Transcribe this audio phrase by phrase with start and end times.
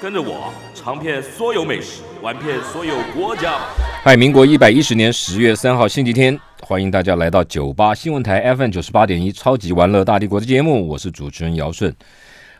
[0.00, 3.58] 跟着我尝遍所有美食，玩遍所有国家。
[4.02, 11.94] 嗨，民国一百一十年十月三号星期天，欢迎大家来到九八新闻台 FM 九十八点一超级玩乐大帝国的节目，我是主持人姚顺。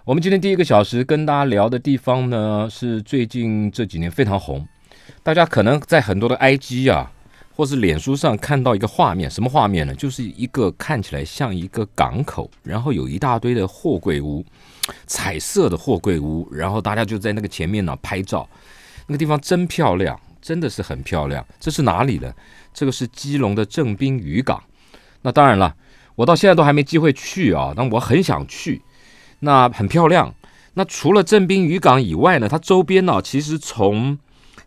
[0.04, 4.68] 我们今天第一个小时跟大家聊的地方呢，是最近这几年非常红，
[5.22, 7.10] 大家可能在很多的 IG 啊，
[7.56, 9.94] 或是脸书上看到一个画面，什么画面呢？
[9.94, 14.44] 就是一个看起来像一个港口，然后有一大堆的货柜屋。
[15.06, 18.48] 彩色的货柜屋，然后大家就在那个前面呢拍照，
[19.06, 21.44] 那个地方真漂亮，真的是很漂亮。
[21.58, 22.32] 这是哪里呢？
[22.72, 24.62] 这个是基隆的正滨渔港。
[25.22, 25.74] 那当然了，
[26.14, 28.80] 我到现在都还没机会去啊，但我很想去。
[29.40, 30.34] 那很漂亮。
[30.74, 34.18] 那除了正滨渔港以外呢，它周边呢，其实从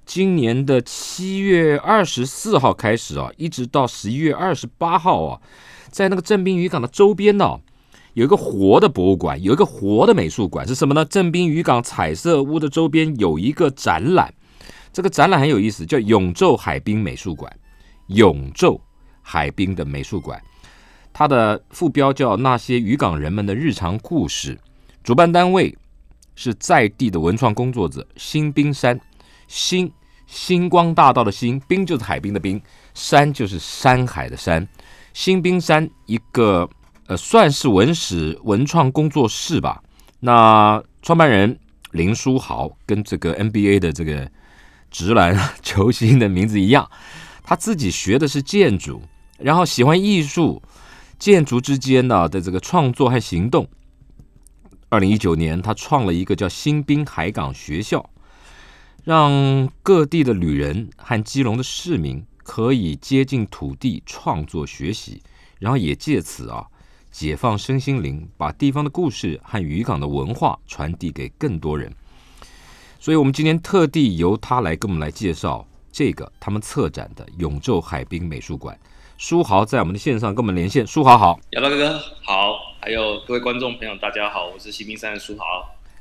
[0.06, 5.40] 今年的七月二十四号开始啊，一直到十一月二十八号啊，
[5.90, 7.60] 在那个正滨渔港的周边呢。
[8.14, 11.04] 有一个活的博物馆，有一个活的美术馆，是什么呢？
[11.06, 14.32] 镇滨渔港彩色屋的周边有一个展览，
[14.92, 17.52] 这个展览很有意思，叫永昼海滨美术馆。
[18.08, 18.80] 永昼
[19.22, 20.40] 海滨的美术馆，
[21.12, 24.60] 它的副标叫那些渔港人们的日常故事。
[25.04, 25.76] 主办单位
[26.36, 29.00] 是在地的文创工作者新冰山，
[29.48, 29.92] 新
[30.28, 32.62] 星光大道的新，冰就是海滨的冰，
[32.94, 34.68] 山就是山海的山，
[35.14, 36.70] 新冰山一个。
[37.18, 39.84] 算是文史文创工作室吧。
[40.20, 41.60] 那创办人
[41.92, 44.30] 林书豪跟这个 NBA 的这个
[44.90, 46.90] 直男 球星的名字一样，
[47.44, 49.02] 他自己学的是建筑，
[49.38, 50.62] 然后喜欢艺术，
[51.20, 53.68] 建筑之间呢的这个创作和行动。
[54.90, 58.10] 二零一九年，他创了一个叫新滨海港学校，
[59.04, 65.22] 让各地的旅人和基隆的市民可以接近土地创作学习，
[65.60, 66.68] 然后也借此啊。
[67.14, 71.94] 解放身心灵，把地方的故事和渔港的文化传递给更多人。
[73.00, 78.78] 所以，我们今天特地由他来跟我们来介绍这个他们策展的永昼海滨美术馆。
[79.16, 85.46] 书豪在我们的线上跟我们连线，书豪好，亚大哥哥好，还有各位观众朋友大家好，我是新兵山的书豪。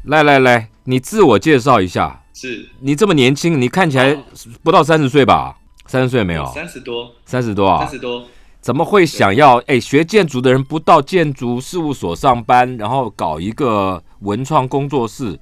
[0.04, 2.24] 来来来，你自我介绍一下。
[2.32, 4.16] 是你这么年轻，你看起来
[4.62, 5.58] 不到三十岁吧？
[5.86, 6.46] 三十岁没有？
[6.46, 7.80] 三十多，三十多啊？
[7.80, 8.26] 三十多。
[8.62, 15.36] 怎么会想要哎学建筑的人不到建筑事务所上班，然后搞一个文创工作室，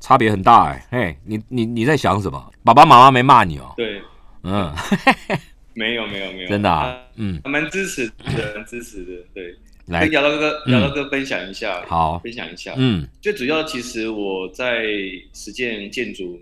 [0.00, 2.50] 差别很大哎嘿，你你你在想什么？
[2.64, 3.72] 爸爸妈妈没骂你哦？
[3.76, 4.02] 对，
[4.42, 4.74] 嗯，
[5.72, 9.54] 没有没有没有，真的啊，嗯，蛮支持的，蛮支持的，对，
[9.86, 10.00] 来。
[10.00, 14.82] 跟姚大哥姚大哥分享一下，好，分享一下，嗯，最主要其实我在
[15.32, 16.40] 实践建筑，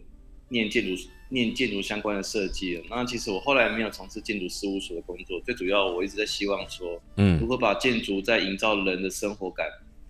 [0.48, 0.90] 念建筑。
[1.32, 9.66] 念建筑相关的设计了，那其实我后来没有从事建筑事务所的工作，最主要我一直在希望说，嗯，如何把建筑在营造人的生活感，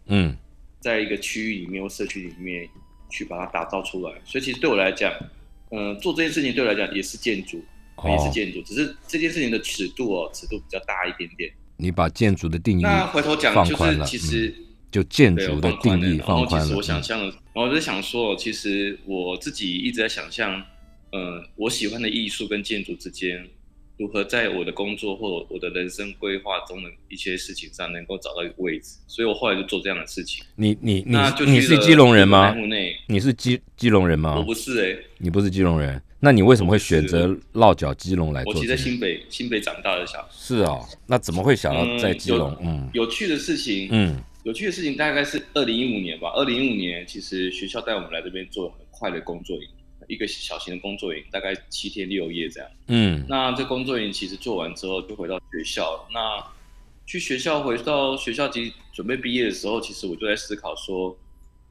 [0.06, 0.36] 嗯，
[0.80, 2.68] 在一个区域里面或社区里面
[3.08, 4.12] 去把它打造出来。
[4.24, 5.14] 所以其实对我来讲，
[5.70, 7.62] 嗯，做这件事情对我来讲也是建筑，
[8.04, 11.48] 也是建筑，只是这件事情的尺度哦，尺度比较大一点点。
[11.76, 14.52] 你把建筑的定义那回头讲就是其实
[14.90, 16.66] 就建筑的定义放宽了。
[16.66, 20.60] 然后其实我想象，然后我在想说，其实我自己一直在想象。
[21.12, 23.46] 嗯，我喜欢的艺术跟建筑之间，
[23.98, 30.42] 如何在我的工作或我的人生规划中的一些事情上能够找到一个位置，所以我后来就做这样的事情。
[30.56, 32.52] 你你你你是基隆人吗？
[32.52, 34.36] 内你是基基隆人吗？
[34.38, 38.54] 我不是哎，你不是基隆人，那你为什么会选择落脚基隆来做？
[38.54, 40.28] 我其实在新北新北长大的小孩。
[40.32, 42.56] 是哦，那怎么会想到在基隆？
[42.62, 46.32] 嗯，有趣的事情，嗯，有趣的事情大概是二零一五年吧。
[46.34, 49.68] 二零一五年，其实学校带我们来这边做很快的工作营。
[50.12, 52.70] 一个小型的工作营，大概七天六夜这样。
[52.88, 56.06] 嗯，那这工作营其实做完之后就回到学校。
[56.12, 56.44] 那
[57.06, 61.16] 去学校回到学校及准备毕业的时候，其实我就在思考说，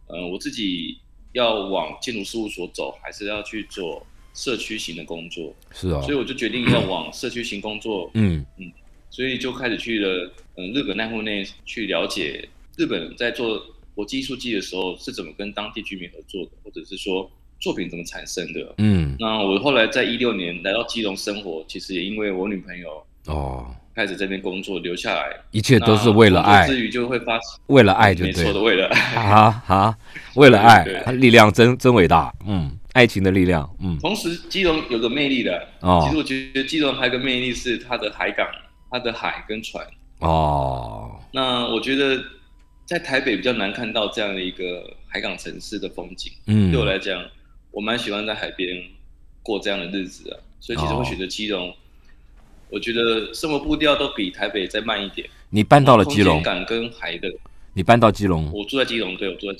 [0.07, 0.97] 嗯，我自己
[1.33, 5.53] 要往建筑事务所走，还是要去做社区型的工作？
[5.71, 8.09] 是啊，所以我就决定要往社区型工作。
[8.15, 8.71] 嗯嗯，
[9.11, 13.63] 所以就开始去了嗯日本奈户内去了解日本在做
[13.93, 17.29] 国际艺术季的时候是怎么跟当地居民合作的，或者是说。
[17.61, 18.73] 作品怎么产生的？
[18.79, 26.67] 嗯，那我后来在一六年来到基隆生活，其实也因为我女朋友哦，开始这边工作留下来，一切都是为了爱。
[26.67, 29.97] 至于就会发为了爱就没错的，为了啊啊，
[30.35, 32.33] 为了爱，力量真真伟大。
[32.47, 33.97] 嗯，爱情的力量，嗯。
[33.99, 36.01] 同时，基隆有个魅力的哦。
[36.03, 38.47] 其实我觉得基隆还有个魅力是它的海港，
[38.89, 39.85] 它的海跟船
[40.19, 41.19] 哦。
[41.31, 42.19] 那我觉得
[42.85, 46.31] 在台北比较难看到这样的一个海港城市的风景。
[46.47, 46.71] 嗯。
[46.71, 47.23] 对我来讲，
[47.71, 48.81] 我蛮喜欢在海边
[49.41, 51.73] 过这样的日子啊，所以其实会选择基隆。
[52.69, 55.27] 我觉得生活步调都比台北再慢一点。
[55.49, 57.29] 你搬到了基隆，港跟海的。
[57.73, 58.49] 你搬到基隆？
[58.53, 59.59] 我住在基隆，对，我住在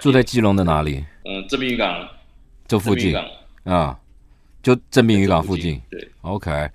[0.00, 1.04] 住在基隆的哪里？
[1.24, 2.08] 嗯，正滨渔港，
[2.66, 3.16] 这附近
[3.64, 3.98] 啊，
[4.62, 5.80] 就正滨渔港附近。
[5.90, 6.68] 对，OK。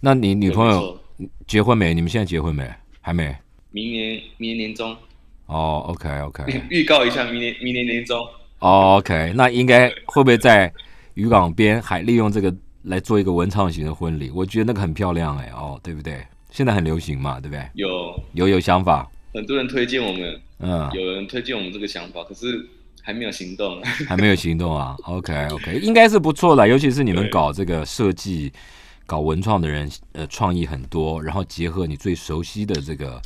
[0.00, 0.98] 那你女朋友
[1.46, 1.92] 结婚没？
[1.92, 2.70] 你们现在结婚没？
[3.00, 3.34] 还没。
[3.70, 4.96] 明年，明年年中。
[5.46, 6.62] 哦，OK，OK。
[6.70, 8.26] 预告一下，明年，明年年中。
[8.58, 9.32] 哦，OK。
[9.34, 10.72] 那应该会不会在
[11.14, 12.54] 渔港边还利用这个？
[12.86, 16.24] 来做一个文创型的婚礼，我觉得那个很漂亮哎哦，对不对？
[16.52, 17.68] 现在很流行嘛，对不对？
[17.74, 17.88] 有
[18.34, 22.64] 有有想法，很多人推荐我们，嗯，有人推荐我们这个想法，可是
[23.02, 24.94] 还没有行动，还没有行动啊。
[25.02, 28.52] OK OK，应该是不错的，尤其是你们搞这个设计、
[29.04, 33.20] 搞文创的人，呃，创意很多，然后结合你最熟悉的这个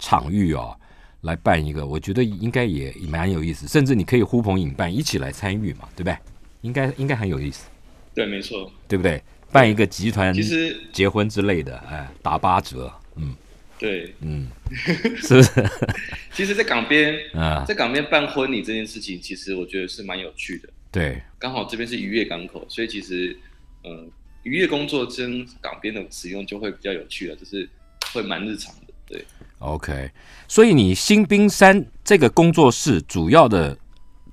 [0.00, 0.76] 场域哦，
[1.22, 6.16] 来办一个，我觉得应该也蛮有意思，甚至你可以呼朋引伴一起来参与嘛，对不对？
[6.62, 7.66] 应该应该很有意思。
[8.14, 9.22] 对，没错，对不对？
[9.52, 13.34] 办一个集团，其实结婚之类的，哎，打八折，嗯，
[13.78, 14.48] 对，嗯，
[15.16, 15.70] 是不是？
[16.32, 20.68] 其实，在港边啊，在港边办婚礼这件事情，其实我觉得是蛮有趣的。
[20.90, 23.36] 对，刚好这边是渔业港口，所以其实，
[23.84, 24.10] 嗯，
[24.42, 27.68] 渔业工作跟港边的使用就会比较有趣了，就是
[28.12, 28.92] 会蛮日常的。
[29.06, 29.24] 对
[29.58, 30.10] ，OK，
[30.48, 33.76] 所以你新兵山这个工作室主要的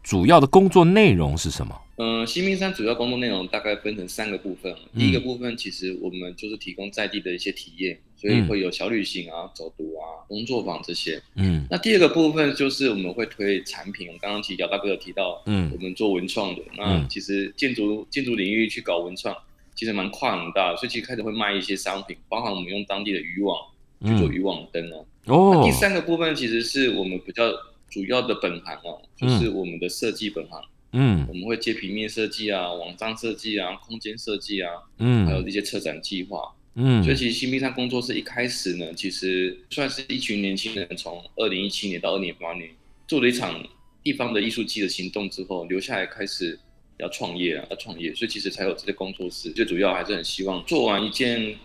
[0.01, 1.79] 主要的工作内容是什么？
[1.95, 4.75] 嗯，新兵山主要工作内容大概分成三个部分。
[4.97, 11.21] 第一个部分其实我们就是提供在地的一些体验，所以会有小旅行啊、走读啊、工作坊这些。
[11.35, 14.07] 嗯，那第二个部分就是我们会推产品。
[14.11, 16.61] 我刚刚其实姚大哥有提到，嗯，我们做文创的。
[16.75, 19.33] 那其实建筑建筑领域去搞文创，
[19.75, 23.55] 其实蛮跨很大，所以其实开始会卖一些商品，包含我们用当地的渔网
[24.03, 24.97] 去做渔网灯啊。
[25.25, 27.51] 哦，第三个部分其实是我们比较
[27.89, 30.61] 主要的本行哦，就是我们的设计本行。
[30.95, 42.69] 嗯，我们会接平面设计啊、网站设计啊、空间设计啊，嗯，还有一些策展计划，嗯，所以其实新兵山工作室一开始呢，其实算是一群年轻人从二零一七年到二零一八年
[43.07, 43.59] 做了一场
[44.03, 46.59] 地方的艺术季的行动之后，留下来开始
[46.99, 49.49] 要创业啊，要创业，所以其实才有这些工作室。
[49.49, 51.55] 最主要还是很希望做完一件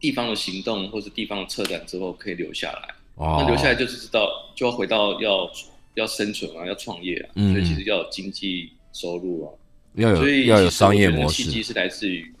[0.00, 2.94] 地方的行动或是地方的策展之后，可以留下来。
[3.16, 5.50] 哦，那留下来就是知道就要回到要。
[5.96, 9.54] 要生存啊，要创业啊，所以其实要有经济收入啊，
[9.94, 11.44] 要有要有商业模式。
[11.44, 12.34] 契机是来自于，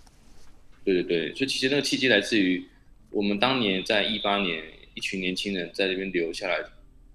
[0.84, 2.66] 对对对，所以其实那个契机来自于
[3.12, 4.60] 我们当年在一八年，
[4.94, 6.56] 一群年轻人在这边留下来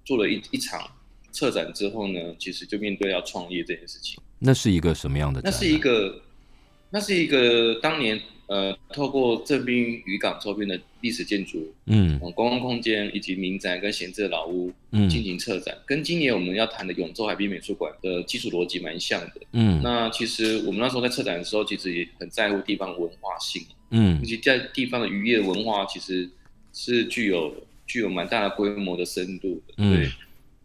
[0.05, 0.89] 做了一一场
[1.33, 4.17] 策展之后呢，其实就面对要创业这件事情。
[4.39, 5.41] 那是一个什么样的？
[5.43, 6.21] 那是一个，
[6.89, 8.17] 那是一个当年。
[8.49, 23.61] 呃，透过正滨渔港周边的历史建筑，嗯，观光空间以及民宅跟闲置的老屋，嗯，进行策展，跟今年我们要谈的永州海滨美术馆的基础逻辑蛮像的，嗯，那其实我们那时候在策展的时候，其实也很在乎地方文化性，
[23.91, 26.27] 嗯，以及在地方的渔业文化，其实
[26.73, 27.53] 是具有
[27.85, 30.09] 具有蛮大的规模的深度的，对，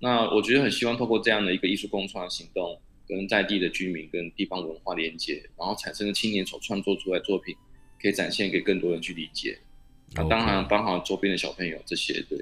[0.01, 7.55] 那我觉得很希望透过这样的一个艺术共创行动，跟在地的居民跟地方文化连接，然后产生的青年所创作出来作品。
[8.05, 9.59] 可以展现给更多人去理解，
[10.13, 12.39] 那当然帮好周边的小朋友这些对，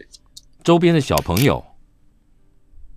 [0.64, 1.64] 周边的小朋友，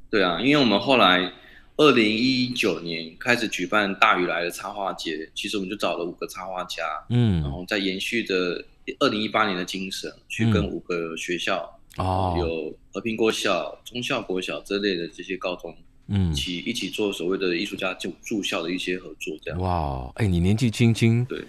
[0.10, 1.32] 对啊，因为我们后来
[1.78, 8.66] 二零一九年开始举办大雨来的插画节，其实我们就找了五个插画家，嗯，然后再延续着
[8.98, 19.60] 二零一八年的精神，去跟五个学校哦，有和平国小、中校国小这类的这些高中，嗯，一起一起做所谓的艺术家就住校的一些合作，这样。
[19.60, 21.46] 哇，哎，你年纪轻轻，对。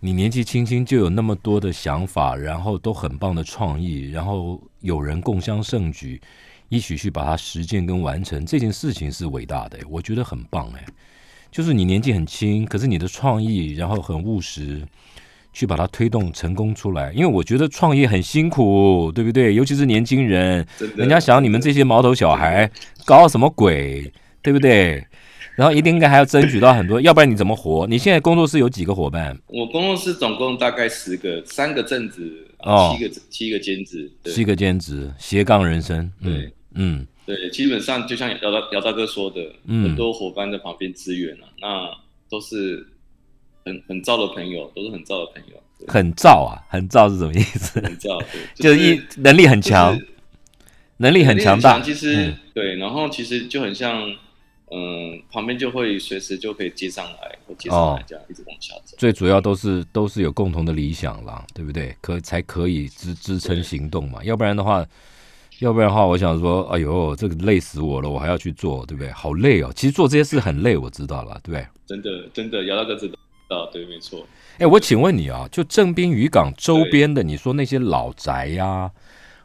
[0.00, 6.20] 你年纪轻轻就有那么多的想法，然后都很棒的创意，然后有人共襄盛举，
[6.68, 10.84] 一起去把它实践跟完成这件事情是伟大的，我觉得很棒哎。
[11.50, 14.86] 就是你年纪很轻，可是你的创意，然后很务实，
[15.54, 17.10] 去把它推动成功出来。
[17.14, 19.54] 因为我觉得创业很辛苦，对不对？
[19.54, 22.70] 尤其是年轻人，人家想你们这些毛头小孩
[23.06, 24.12] 搞什么鬼，
[24.42, 25.06] 对不对？
[25.56, 27.86] 然后一定应该还要争取到很多，要不然你怎么活？
[27.86, 29.36] 你现在工作室有几个伙伴？
[29.46, 36.12] 我工作室总共大概十个，三个正职，哦，七个七个兼职，七个兼职，斜杠人生。
[36.22, 41.90] 对，嗯，对，基本上就像姚大姚大哥说的，很多伙伴在旁边支援啊，那
[42.28, 42.86] 都是
[43.64, 45.62] 很很燥的朋友，都是很燥的朋友。
[45.88, 47.80] 很燥啊，很燥是什么意思？
[47.80, 48.22] 很燥，
[48.54, 49.98] 就是一能力很强，
[50.98, 51.80] 能力很强大。
[51.80, 54.14] 其实对，然后其实就很像。
[54.72, 58.96] 嗯，旁边就会随时就可以接上来或接上来，这样一直往下走。
[58.98, 61.96] 最主要都是都是有共同的理想啦，对不对？
[62.00, 64.84] 可才可以支支撑行动嘛，要不然的话，
[65.60, 69.12] 要不然的话，我想说，哎呦，这个累死我了，我还要去做，对不对？
[69.12, 71.66] 好累哦，其实做这些事很累，我知道了，对不对？
[71.86, 73.08] 真的，真的，姚大哥知
[73.48, 74.26] 道，对，没错。
[74.58, 78.90] 哎，我请问你啊，就正滨渔港周边的，你说那些老宅呀，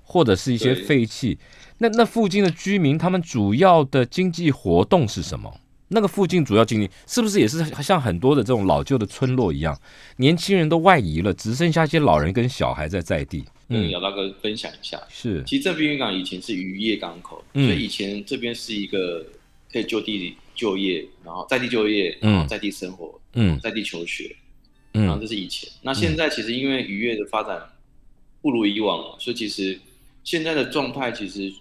[0.02, 1.38] 或者是一些废弃。
[1.82, 5.52] 那那附近的居民，他们主要的经济活动是什么？
[5.88, 9.76] 那个附近主要经济是不是也是像很多的这种老旧的村落一样，
[10.18, 13.44] 年轻人都外移了，只剩下一些老人跟小孩在在地？
[13.70, 19.26] 嗯，姚大哥分享一下，是，其实这边渔港以前是渔业港口，所以以前这边是一个
[19.74, 24.36] 可以就地就业，然后在地就业，然后在地生活，嗯，在地求学，
[24.94, 25.68] 嗯，然后这是以前。
[25.82, 27.60] 那现在其实因为渔业的发展
[28.40, 29.80] 不如以往了，所以其实
[30.24, 31.52] 现在的状态其实。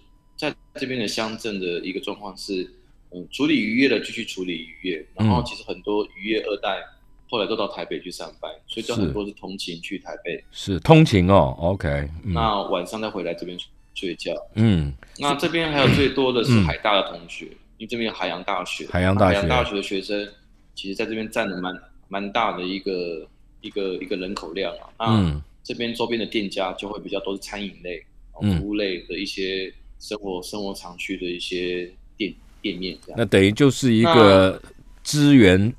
[0.73, 2.69] 在这边的乡镇的一个状况是，
[3.11, 6.81] 嗯，处理渔业的继续处理渔业，然后其实很多渔业二代
[7.29, 13.57] 后来都到台北去上班，所以就很多是通勤去台北，是通勤哦，OK，那晚上再回来这边
[13.93, 17.45] 睡觉，嗯，那这边还有最多的是海大的同学，
[17.77, 20.25] 因为这边有海洋大学，海洋大学，海洋大学的学生，
[20.73, 23.27] 其实在这边占了蛮蛮大的一个
[23.59, 28.01] 一个一个人口量啊，那这边周边的店家就会比较多是餐饮类、
[28.31, 29.73] 服务类的一些。
[30.01, 34.59] 生活生活常去的一些店店面这样，那等于就是一个
[35.03, 35.71] 支援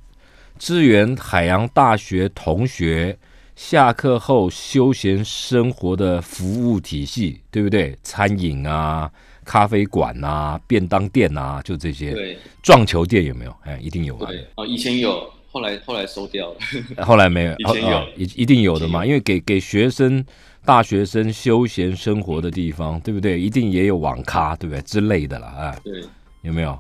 [0.59, 3.19] 支援海洋大学同学
[3.57, 7.99] 下课后休闲生活的服务体系，对不对？
[8.05, 9.11] 餐饮啊，
[9.45, 12.13] 咖啡馆啊，便当店啊，就这些。
[12.13, 13.57] 对，撞球店有没有？
[13.65, 14.15] 哎，一定有。
[14.25, 16.59] 对，哦，以前有，后来后来收掉了。
[17.05, 20.25] 后来没有，以前有，一一定有的嘛，因为给给学生。
[20.65, 23.41] 大学生休闲生活的地方，对不对？
[23.41, 24.81] 一定也有网咖，对不对？
[24.83, 26.03] 之类的了，啊，对，
[26.43, 26.79] 有没有？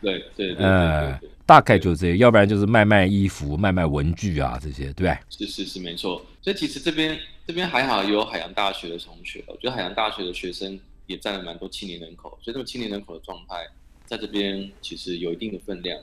[0.00, 5.18] 对对，呃，大概就是这，要不然就是卖卖衣服、卖卖文具啊，这些，对不对？
[5.30, 6.24] 是是是，没错。
[6.40, 13.56] 所以其实这边这边还好，有海洋大学的同学，我觉得海洋大学的学生也占了蛮多青年人口，所以这种青年人口的状态，
[14.06, 15.98] 在这边其实有一定的分量，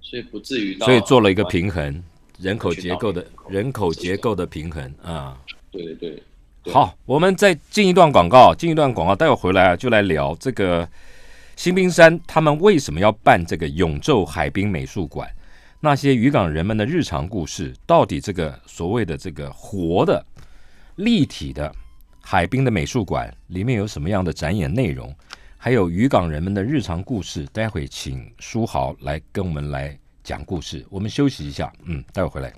[0.00, 0.86] 所以不至于到。
[0.86, 2.00] 所以做了一个平衡，
[2.38, 5.36] 人口结构的人口结构的平衡啊。
[5.72, 6.22] 对对对。
[6.66, 10.86] 好，我们再进一段广告，进一段广告，待会回来啊，就来聊这个
[11.56, 15.28] 新兵山他们为什么要办这个永昼海滨美术馆？
[15.80, 20.24] 那些渔港人们的日常故事，到底这个所谓的这个活的
[20.96, 21.74] 立体的
[22.20, 25.14] 海滨的美术馆里面有什么样的展演内容？
[25.56, 30.84] 还有渔港人们的日常故事，待会请书豪来跟我们来讲故事。
[30.90, 32.52] 我们休息一下，嗯，待会回来。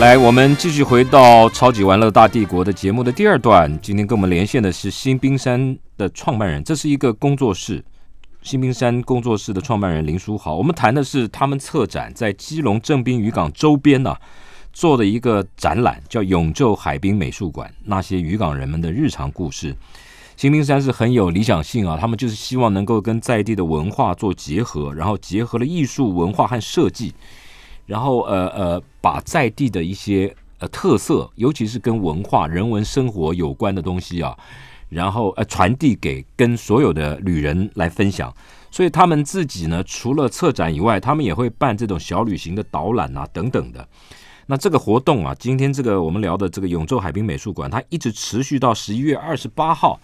[0.00, 3.70] 来，我们继续回到《超级玩乐大帝国》的节目的第二段。
[3.82, 7.84] 今天跟我们连线的是新冰山的创办人，这是一个工作室，
[8.40, 10.56] 新冰山工作室的创办人林书豪。
[10.56, 14.16] 我们谈的是他们策展在基隆正滨渔港周边呢
[14.72, 19.76] 做的一个展览，叫永昼海滨美术馆，那些渔港人们的日常故事。
[20.34, 27.12] 新冰山是很有理想性啊，他们就是希望能够跟在地的文化做结合，然后结合了艺术文化和设计。
[27.90, 34.38] 然后呃呃，把在地的一些呃特色，尤其是跟文化、人文生活有关的东西啊，
[34.88, 38.32] 然后呃传递给跟所有的旅人来分享。
[38.70, 43.84] 所以他们自己呢，除了策展以外，他们也会办这种小旅行的导览啊等等的。
[44.46, 49.98] 那这个活动啊，今天这个我们聊的这个永州海滨美术馆，它一直持续到十一月二十八号。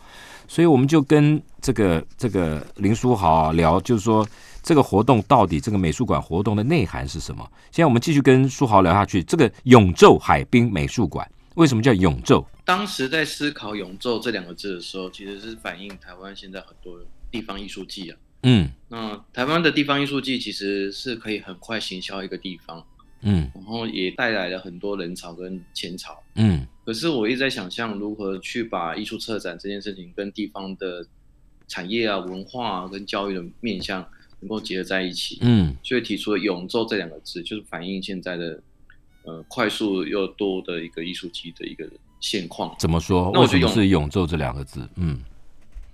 [0.49, 4.27] 所以我们就跟这个这个林书豪聊，就是说。
[4.63, 7.49] 这个活动到底这个美术馆活动的内涵是什么？
[7.71, 9.23] 现在我们继续跟书豪聊下去。
[9.23, 11.25] 这个永昼海滨美术馆
[11.55, 12.45] 为什么叫永昼？
[12.65, 16.99] 当时在思考“永昼”这两个字的时候，其实是反映台湾现在很多
[17.31, 18.19] 地方艺术季啊。
[18.43, 22.85] 嗯，那台湾的地方艺术季其实是可以很快行销一个地方，
[23.27, 26.67] 嗯，然后也带来了很多人潮跟钱潮，嗯。
[26.87, 31.07] 可是我一直在想象如何去把艺术策展这件事情跟地方的
[31.69, 34.07] 产业啊、文化啊、跟教育的面向。
[34.41, 38.63] 能够结合在一起，嗯，所以提出了“永昼”这两个字，就是反映现在的
[39.25, 41.89] 呃快速又多的一个艺术机的一个
[42.21, 42.77] 现况。
[42.79, 43.31] 怎么说？
[43.31, 44.87] 为什么是“永昼”这两个字？
[44.97, 45.19] 嗯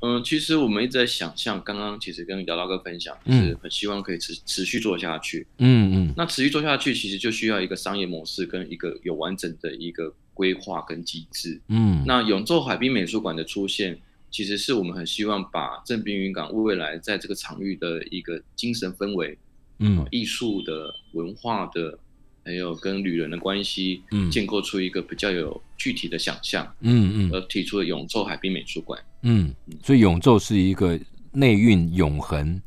[0.02, 5.47] 嗯，其实我们一直在想象，刚刚其实跟姚大哥分享，就是很希望可以持持续做下去。
[5.59, 11.61] 嗯嗯，那持续做下去，其实就需要一个商业模式跟一个有完整的一个规划跟机制。
[11.68, 13.99] 嗯，那永州海滨美术馆的出现。
[14.35, 19.37] 其实是我们很希望把正滨云港未来在这个场域的一个精神氛围，
[19.78, 21.99] 嗯，艺术的文化的，
[22.42, 28.99] 还有跟旅人的关系，嗯，建构出一个比较有具体的想象，嗯嗯，而提出了永州海滨美术馆。
[29.23, 30.99] 嗯，所以永昼是一个
[31.33, 32.61] 内蕴永恒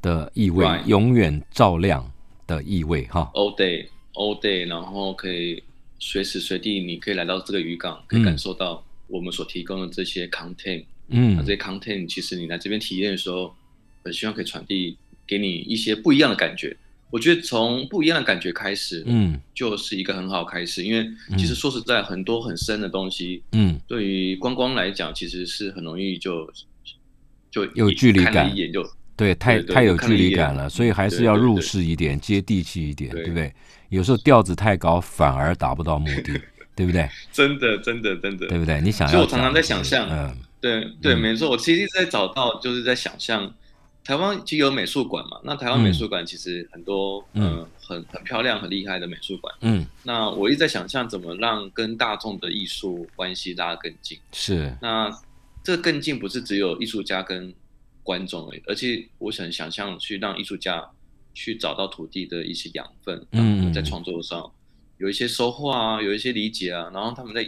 [0.00, 2.10] 的意味，永远照亮
[2.46, 3.30] 的意味哈。
[3.34, 5.62] All day, all day，然后可以
[5.98, 10.84] 随时随地，你可以来到这个渔港，可以感受到我们所提供的这些 content。
[11.08, 13.54] 嗯，那这些 content 其实你来这边体验的时候，
[14.02, 14.96] 很希望可以传递
[15.26, 16.76] 给你一些不一样的感觉。
[17.12, 20.82] 我觉得从不一样的感觉开始，嗯，就是一个很好开始。
[20.82, 26.50] 因为其实说实在，很多很深的东西，嗯，对于观光来讲，其实是很容易就
[27.50, 28.82] 就有距离感，一眼就
[29.14, 30.70] 对，太太有距离感了。
[30.70, 33.52] 所以还是要入世一点，接地气一点，对不对？
[33.90, 36.40] 有时候调子太高，反而达不到目的，
[36.74, 37.06] 对不对？
[37.30, 38.80] 真的，真的，真的，对不对？
[38.80, 41.50] 你想，所以我常常在想象，嗯，对对，没错。
[41.50, 43.54] 我其实一直在找到，就是在想象。
[44.04, 45.40] 台湾其实有美术馆嘛？
[45.44, 49.54] 那台湾美术馆其实很多，嗯，很很漂亮、很厉害的美术馆。
[49.60, 54.18] 嗯，那我一直在想象怎么让跟大众的艺术关系拉得更近。
[54.32, 55.08] 是，那
[55.62, 57.54] 这更近不是只有艺术家跟
[58.02, 60.84] 观众而已，而且我想想象去让艺术家
[61.32, 64.50] 去找到土地的一些养分，嗯，在创作上
[64.98, 67.46] 有一些收获啊，有一些理解啊，然后他们在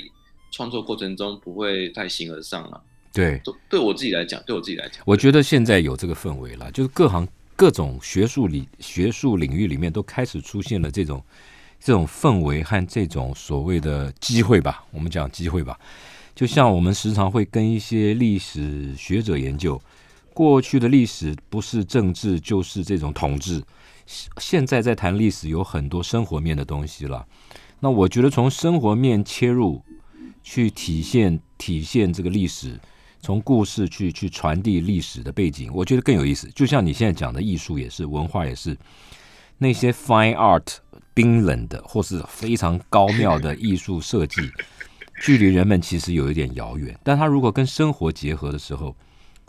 [0.52, 2.80] 创作过程中不会太形而上了。
[3.14, 3.40] 对，
[3.70, 11.22] 对我自己来讲，对我自己来讲，我觉得现在有这个氛围了，就是各行各种学术里学术领域里面都开始出现了这种
[11.78, 14.84] 这种氛围和这种所谓的机会吧。
[14.90, 15.78] 我们讲机会吧，
[16.34, 19.80] 就像我们时常会跟一些历史学者研究，
[20.32, 23.62] 过去的历史不是政治就是这种统治，
[24.38, 27.24] 现在在谈历史有很多生活面的东西了。
[27.78, 29.80] 那我觉得从生活面切入
[30.42, 32.80] 去体现体现这个历史。
[33.24, 36.46] 从故事去去传递历史的背景，我觉得更有意思。
[36.54, 38.76] 就像你现在讲的艺术也是，文化也是，
[39.56, 40.76] 那些 fine art
[41.14, 44.42] 冰冷的或是非常高妙的艺术设计，
[45.24, 46.94] 距离人们其实有一点遥远。
[47.02, 48.94] 但它如果跟生活结合的时候，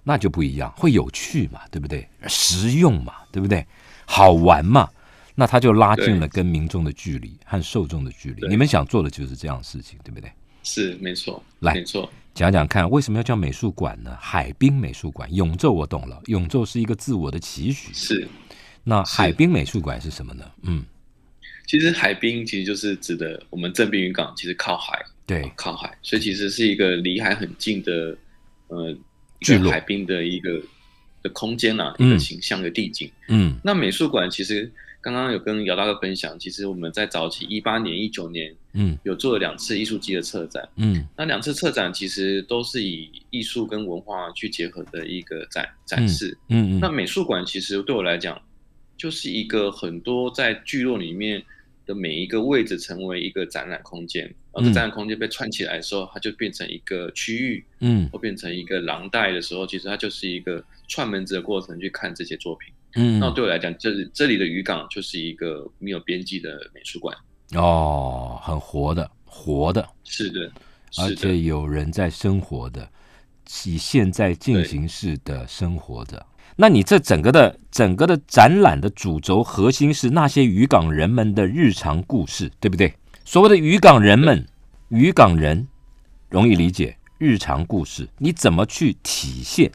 [0.06, 2.08] 那就不一样，会有趣嘛，对不对？
[2.30, 3.68] 实用嘛，对不对？
[4.06, 4.90] 好玩嘛，
[5.36, 8.48] 那它就拉近了跟民众的距离和受众的距离。
[8.48, 10.32] 你们想做的就是这样的事情，对不对？
[10.66, 12.12] 是，没错，来，没错。
[12.34, 14.18] 讲讲看，为什么要叫美术馆呢？
[14.20, 17.94] 海滨美术馆，永昼我懂了，永昼是一个自我的期许。
[17.94, 18.28] 是，
[18.84, 20.44] 那海滨美术馆是什么呢？
[20.64, 20.84] 嗯，
[21.68, 28.18] 其实海滨其实就是指的我们正滨渔港，其实靠海，对，靠海，所以其实是一个离海很近的，
[28.68, 28.98] 呃，
[29.42, 30.60] 距海滨的一个
[31.22, 33.10] 的空间呐，一个形象的地景。
[33.28, 34.70] 嗯，那美术馆其实。
[35.06, 46.80] 刚刚有跟姚大哥分享，其实我们在早期一八年、一九年，嗯，有做了两次艺术季的策展，嗯，那两次策展其实都是以艺术跟文化去结合的一个展展示，嗯嗯。
[46.80, 48.42] 那美术馆其实对我来讲，
[48.98, 51.44] 就是一个很多在聚落里面
[51.86, 62.74] 的每一个位置成为一个展览空间，然后展览空间被串起来的时候，它就变成一个区域，嗯，或变成一个廊带的时候，其实它就是一个串门子的过程去看这些作品。
[62.96, 67.16] 嗯，那对我来讲，这这里的渔港就是一个没有边际的美术馆
[67.54, 70.52] 哦，很活的，活的，是的，
[70.98, 72.90] 而且有人在生活的，
[73.66, 76.26] 以现在进行式的生活的。
[76.56, 82.94] 那你这整个的整个的展览的主轴核心是那些渔港人们的日常故事，对不对？
[83.26, 84.48] 所谓的渔港人们，
[84.88, 85.68] 渔港人
[86.30, 89.70] 容易理解日常故事，你怎么去体现？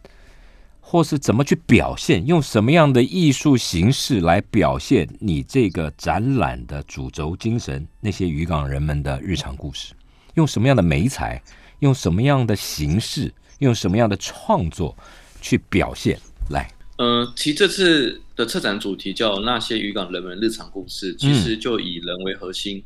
[0.91, 7.87] 或是怎么去表现，用什么样的艺术形式来表现你这个展览的主轴精神？
[8.01, 9.95] 那些渔港人们的日常故事，
[10.35, 11.41] 用什么样的媒材，
[11.79, 14.97] 用什么样的形式，用什么样的创作
[15.41, 16.19] 去表现？
[16.49, 22.83] 来，呃，其实这次的策展主题叫“那些渔港人们日常故事”，其实就以人为核心，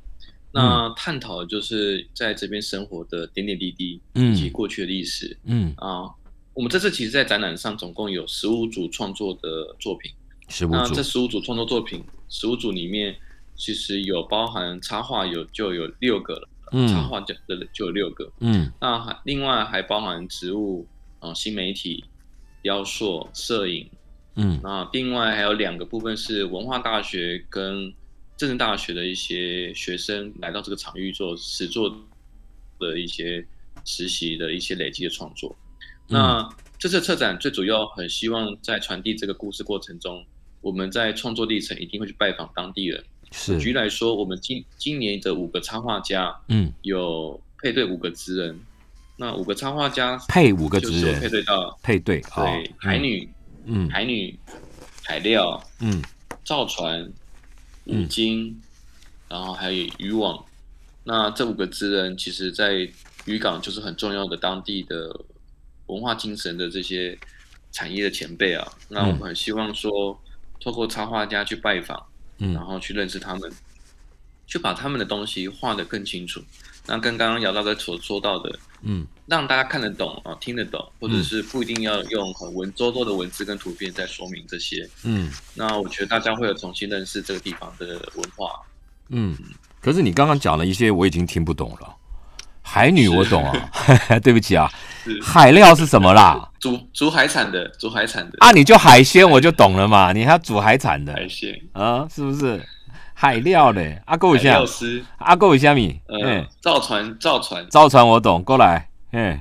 [0.52, 6.12] 那探讨就是在这边生活的点点滴滴，以及过去的历史，嗯啊。
[6.54, 10.10] 我们这次其实，在展览上总共有十五组创作的作品。
[10.48, 10.76] 十五组。
[10.76, 13.14] 那这十五组创作作品，十五组里面
[13.56, 16.48] 其实有包含插画，有就有六个了。
[16.70, 16.86] 嗯。
[16.86, 18.32] 插画就的就有六个。
[18.38, 18.70] 嗯。
[18.80, 20.86] 那还另外还包含植物
[21.18, 22.04] 啊、新媒体、
[22.62, 23.90] 雕塑、摄影。
[24.36, 24.60] 嗯。
[24.62, 27.92] 那另外还有两个部分是文化大学跟
[28.36, 31.92] 政治大学的一些学生来到这个场域做实作
[32.78, 33.44] 的一些
[33.84, 35.56] 实习的一些累积的创作。
[36.06, 40.22] 那这次策展最主要很希望在传递这个故事过程中，
[40.60, 43.02] 我们在创作历程一定会去拜访当地人。
[43.32, 48.60] 是，举例来说，我们今今年的五个插画家，嗯，有配对五个职人。
[49.16, 53.28] 那五个插画家配五个职人，配对到配对，对，海女，
[53.64, 54.38] 嗯，海女，
[55.04, 56.02] 海料，嗯，
[56.44, 57.10] 造船，
[57.86, 58.60] 五金，
[59.28, 60.44] 然后还有渔网。
[61.04, 62.88] 那这五个职人其实，在
[63.24, 65.18] 渔港就是很重要的当地的。
[65.86, 67.18] 文化精神的这些
[67.72, 70.18] 产业的前辈啊，那我们很希望说，
[70.60, 72.02] 透过插画家去拜访，
[72.38, 73.52] 嗯，然后去认识他们，
[74.46, 76.42] 去把他们的东西画得更清楚。
[76.86, 88.60] 那跟刚刚姚大哥所说到的，嗯，让大家看得懂啊，听得懂，或者是不一定要用很文绉绉的文字跟图片在说明这些，嗯，那我觉得大家会有重新认识这个地方的文化，
[89.08, 89.36] 嗯。
[89.80, 91.94] 可是你刚刚讲了一些，我已经听不懂了。
[92.66, 93.70] 海女我懂啊，
[94.24, 94.68] 对不起啊，
[95.22, 96.48] 海料是什么啦？
[96.58, 98.38] 煮煮海产的，煮海产的。
[98.40, 101.12] 啊，你就海鲜我就懂了嘛，你还要煮海产的。
[101.12, 101.54] 海鲜。
[101.72, 102.60] 啊，是不是？
[103.12, 104.60] 海料嘞，阿够一下，
[105.18, 107.64] 阿够一下米，嗯，造船造船。
[107.68, 109.40] 造船我懂，过来，嗯，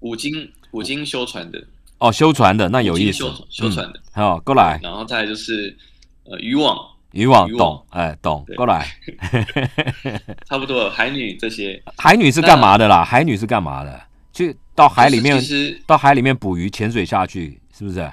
[0.00, 0.32] 五金
[0.70, 1.60] 五金修船的，
[1.98, 5.76] 哦，修船的那有意思，修修船的，好过来，然后再就是
[6.30, 6.76] 呃渔网。
[7.12, 8.86] 渔网懂，哎，懂，过来，
[10.46, 10.90] 差不多。
[10.90, 13.02] 海女这些，海女是干嘛的啦？
[13.04, 14.00] 海女是干嘛的？
[14.32, 15.42] 去到海里面，
[15.86, 18.10] 到海里面捕鱼，潜水下去，是不是？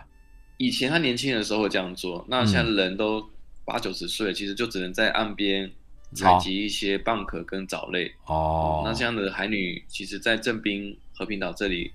[0.58, 3.22] 以前他年轻的时候会这样做，那现在人都
[3.66, 5.70] 八九十岁，其实就只能在岸边
[6.14, 8.10] 采集一些蚌壳跟藻类。
[8.26, 11.92] 哦，那这样的海女，其实，在正滨和平岛这里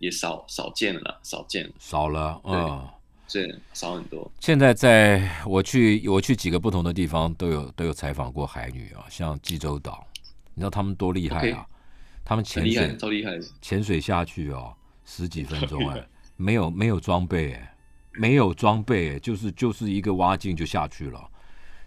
[0.00, 2.88] 也少少见了，少见，少了，嗯。
[3.30, 4.28] 是少很多。
[4.40, 10.04] 现在在我去我去几个不同的地方都有都有采访过海女啊，像济州岛，
[10.54, 11.64] 你知道他们多厉害啊？
[12.24, 16.04] 他们潜水超厉害，潜水下去哦，十几分钟哎，
[16.36, 17.74] 没有没有装备哎，
[18.14, 21.30] 没有装备，就是就是一个挖镜就下去了，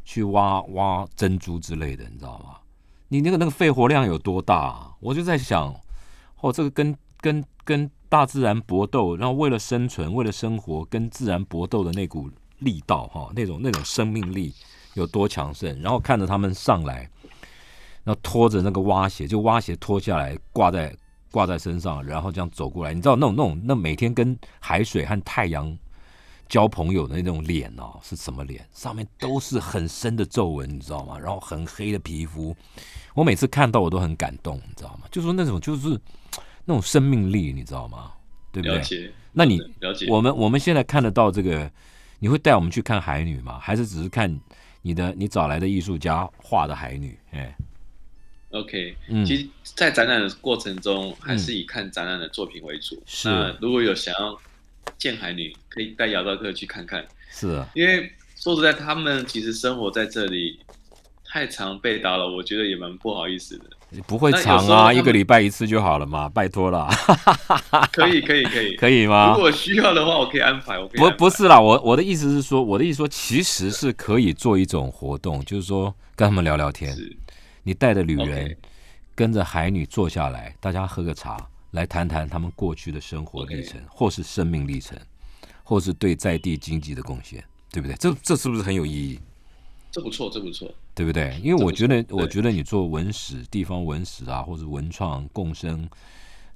[0.06, 2.56] 去挖挖珍珠之类的，你知道吗？
[3.10, 4.56] 你那个那个肺活量有多大？
[4.56, 5.76] 啊我就在想，
[6.40, 7.92] 哦，这个跟跟跟。
[8.14, 14.54] 大自然搏斗，然后为了生存，为了生活，跟自然搏斗的那股力道，哈，那种那种生命力
[14.94, 15.82] 有多强盛。
[15.82, 17.10] 然后看着他们上来，
[18.04, 20.96] 然后拖着那个蛙鞋，就蛙鞋脱下来挂在
[21.32, 22.94] 挂在身上，然后这样走过来。
[22.94, 25.76] 你知道那种那种那每天跟海水和太阳
[26.48, 28.64] 交朋友的那种脸哦，是什么脸？
[28.74, 31.18] 上面都是很深的皱纹，你知道吗？
[31.18, 32.56] 然后很黑的皮肤，
[33.16, 35.08] 我每次看到我都很感动，你知道吗？
[35.10, 36.00] 就说那种就是。
[36.66, 38.12] 那种生命力，你知道吗？
[38.52, 39.12] 对不对？
[39.32, 40.08] 那你了解？
[40.10, 41.70] 我们我们现在看得到这个，
[42.20, 43.60] 你会带我们去看海女吗？
[43.60, 44.40] 还是只是看
[44.82, 47.18] 你的你找来的艺术家画的海女？
[47.32, 47.56] 哎
[48.52, 53.02] ，OK，嗯，其实，在展览的过程中，还是以看展览的作品为主。
[53.06, 54.40] 是，如果有想要
[54.98, 57.06] 见海女，可以带姚道客去看看。
[57.32, 60.60] 是啊，因为说实在，他们其实生活在这里。
[61.26, 63.66] 太常被打了，我觉得也蛮不好意思的。
[64.08, 66.90] 不会长啊，一个礼拜一次就好了嘛，拜托了。
[67.92, 69.34] 可以可以可以， 可以吗？
[69.36, 70.78] 如果需要的话，我可以安排。
[70.80, 76.96] 我不不是啦，我我的意思是说，我的意思说，其实是可以做一种活动，就是说跟他们聊聊天。
[77.64, 78.56] 你带着旅人，
[79.16, 81.38] 跟着海女坐下来，大家喝个茶，
[81.72, 84.98] 来谈谈他们过去的生活历程，或是生命历程，
[85.64, 87.96] 或是对在地经济的贡献，对不对？
[87.98, 89.20] 这这是不是很有意义？
[89.94, 90.74] 这不错，这不错。
[90.96, 91.40] 对不对？
[91.44, 95.88] 因为我觉得，我觉得你做文史、地方文史啊，或者文创共生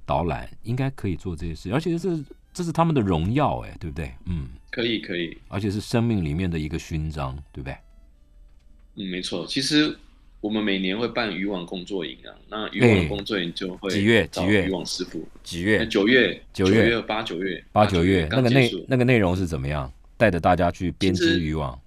[0.04, 2.10] 导览，应该可以做这些事，而且这
[2.52, 4.12] 这是他们的荣耀，哎，对不对？
[4.26, 7.76] 嗯，可以，可以，而且是生命里面的一个勋章，对不对？
[8.96, 9.46] 嗯，没错。
[9.46, 9.96] 其实
[10.40, 14.26] 我们每年会办渔网工作营啊，那渔网工作营就会几月？
[14.26, 14.66] 几月？
[14.66, 15.86] 渔网师傅几月？
[15.86, 18.26] 九月，九月八九月八九月。
[18.32, 19.92] 那个内那个内容是怎么样？
[20.16, 21.78] 带着大家去编织渔网。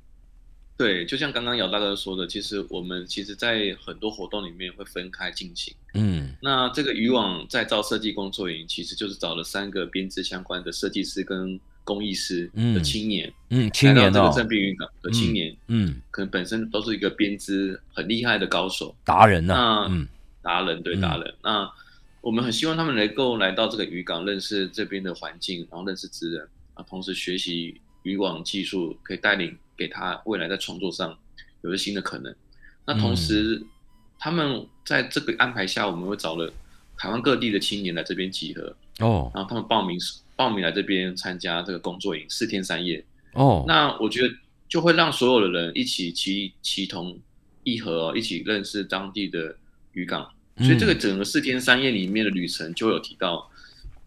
[0.82, 5.72] 对，就像刚刚姚大哥说的，其实我们其实，在很多活动里面会分开进行。
[5.94, 19.54] 嗯，那这个渔网再造设计工作营，其实就是找了三个编织相关的设计师跟工艺师的青年，嗯，青年这个正滨渔港的青年，嗯，可能本身都是一个编织很厉害的高手达人呢。
[19.54, 20.08] 那嗯，
[20.42, 21.32] 达人对达人。
[21.44, 21.72] 那
[22.22, 29.56] 我们很希望他们能够来到这个渔港，认识这边的环境，然后认识职人啊，同时学习渔网技术，可以带领。
[29.82, 31.18] 给他未来在创作上
[31.62, 32.36] 有了新的可能。
[32.86, 33.66] 那同时，
[34.20, 36.54] 他们在这个安排下，我们会找了
[36.96, 39.32] 台湾各地的青年来这边集合哦。
[39.34, 39.98] 然后他们报名
[40.36, 43.66] 报名来这边参加这个工作营，四天三夜哦。
[43.68, 44.32] 那我觉得
[44.70, 47.18] 就会让所有的人一起齐齐同
[47.64, 49.56] 一合，一起认识当地的
[49.94, 50.30] 渔港。
[50.58, 53.50] 所以这个整个四天三夜里面的旅程就有提到。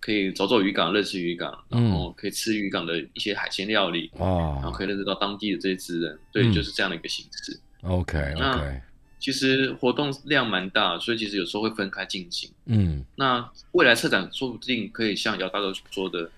[0.04, 7.58] 可以走走渔港，认识渔港，然后可以吃渔港的一些海鲜料理，然后可以认识到当地的这些职人，对，就是这样的一个形式。
[7.80, 8.78] OK，那
[9.18, 12.50] 其实活动量蛮大，所以其实有时候会分开进行。
[12.66, 16.30] 嗯，那未来策展说不定可以像姚大哥说的，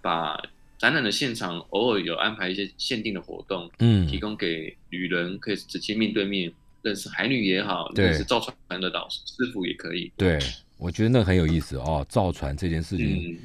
[0.00, 0.40] 把
[0.78, 6.52] 展览的现场偶尔有安排一些限定的活动，嗯，提供给旅人可以直接面对面
[6.82, 10.12] 认识海女也好，认识造船的导师师傅也可以。
[10.16, 10.38] 对。
[10.78, 13.38] 我觉得那很有意思哦，造船这件事情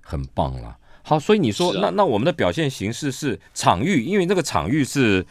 [0.00, 0.76] 很棒了。
[1.02, 5.24] 好，所以你说那那我们的表现形式是场域，因为这个场域是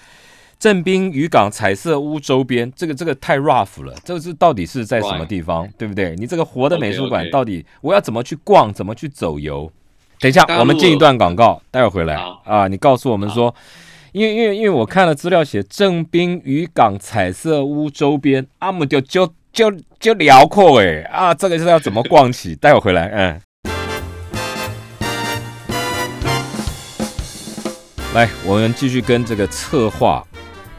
[0.60, 6.16] 正滨渔港彩色屋周边，这个这个太 rough 了，这个是到底是在什么地方，对不对？
[6.16, 9.72] 你这个活的美术馆到底我要怎么去逛，怎么去走游？
[10.20, 13.54] 等一下，我们进一段广告，待会儿回来啊，你告诉我们说。
[14.14, 22.56] 因为因为因为我看了资料，写正滨渔港彩色屋周边，阿姆就就就就辽阔哎啊，这个是要怎么逛起？
[22.60, 23.40] 待会回来，嗯，
[28.16, 30.26] 来，我们继续跟这个策划，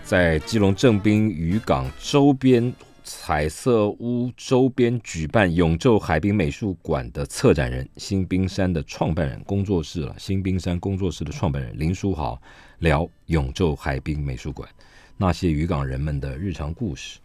[0.02, 12.36] 在基隆正滨渔港周边彩色屋周边举办永昼海滨美术馆的策展人，新冰山的创办人工作室了，新冰山工作室的创办人林书豪。
[12.80, 14.68] 聊永昼海滨美术馆
[15.16, 17.20] 那些渔港人们的日常故事。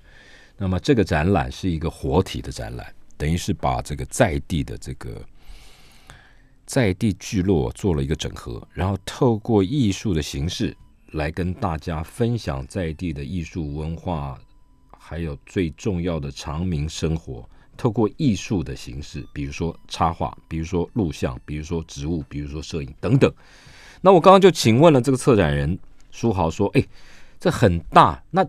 [0.60, 5.20] 那么这个展览是一个活体的展览，等于是把这个在地的这个
[6.66, 10.76] 在地聚落做了一个整合，然后透过艺术的形式
[11.14, 14.38] 来跟大家分享在地的艺术文化，
[14.98, 17.50] 还有最重要的长民生活。
[17.78, 23.34] 透过艺术的形式，比如说插画，比如说录像，比如说植物，比如说摄影等等。
[24.02, 25.80] 那我刚刚就请问了这个策展人
[26.12, 26.86] 书豪说：“哎，
[27.40, 28.46] 这很大，那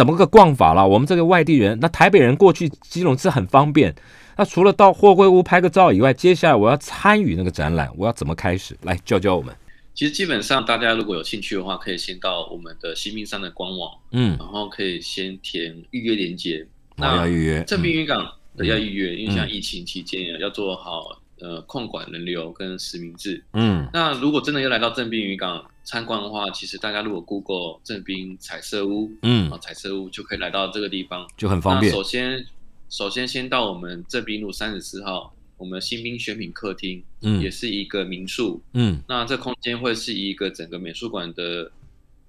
[0.00, 0.88] 怎么个逛法了？
[0.88, 3.94] 我们这个外地人，那台北人过去基隆是很方便。
[4.38, 8.74] 那除了到货柜屋拍个照以外，接下来我要参与那个展览，我要怎么开始？
[8.84, 9.54] 来教教我们。
[9.92, 16.66] 其实基本上大家如果有兴趣的话，可以先到我们的新兵山的官网，嗯，然后可以先填预约链接。
[16.96, 23.42] 那要预约正滨渔港的要预约，因为像疫情期间要做好。”呃，控管人流跟实名制。
[23.54, 31.92] 嗯，那如果真的要来到正滨渔港参观的话，其实大家如果 Google 正滨彩色屋，嗯，啊，彩色屋就可以来到这个地方，就很方便。
[31.92, 32.46] 首先，
[32.88, 41.70] 首先先到我们正滨路三十四号，我们新兵选品客厅，嗯，也是一个民宿，嗯，那这空间会是一个整个美术馆的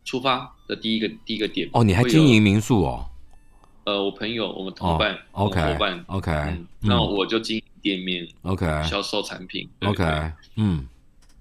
[0.03, 1.69] 出发的第一个第一个点。
[1.73, 3.05] 哦，你还经营民宿哦？
[3.83, 6.31] 呃，我朋友，我们同伴，OK，伙伴，OK，
[6.81, 7.63] 那我就经营。
[7.81, 10.03] 店面，OK，销售产品，OK，
[10.55, 10.87] 嗯，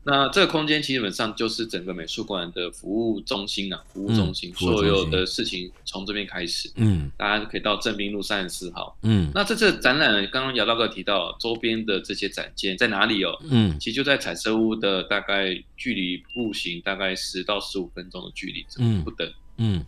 [0.02, 13.38] 那这个空间基本上就是整个美术馆的服务中心啊，服务中心，所有的事情从这边开始，嗯，大家可以到正滨路三十四号，嗯，那这次展览刚刚姚大哥提到周边的这些展件在哪里哦？
[13.50, 19.84] 嗯，其实就在彩色屋的大概距离步行大概十到十五分钟的距离，嗯，不等，嗯，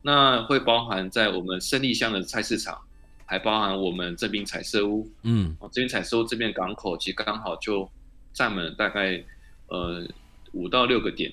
[0.00, 2.78] 那会包含在我们胜利乡的菜市场。
[3.30, 7.86] 还包含我们这边彩色屋，嗯，哦，这边彩色屋这边港口其实刚好就
[8.38, 9.20] 占了大概
[9.66, 10.06] 呃
[10.52, 11.32] 五到六个点。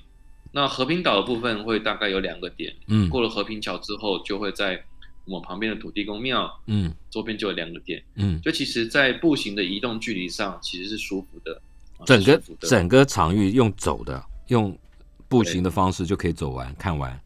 [0.51, 4.83] 那和平岛的部分会大概有两个点，嗯，过了和平桥之后，就会在
[5.25, 11.61] 我们旁边的土地公庙，嗯，周边就有两个点，嗯，就其实，在步行的移动距离上其实是舒服的，
[12.05, 14.75] 整个整个场域用走的，用
[15.27, 17.21] 步行的方式就可以走完看完。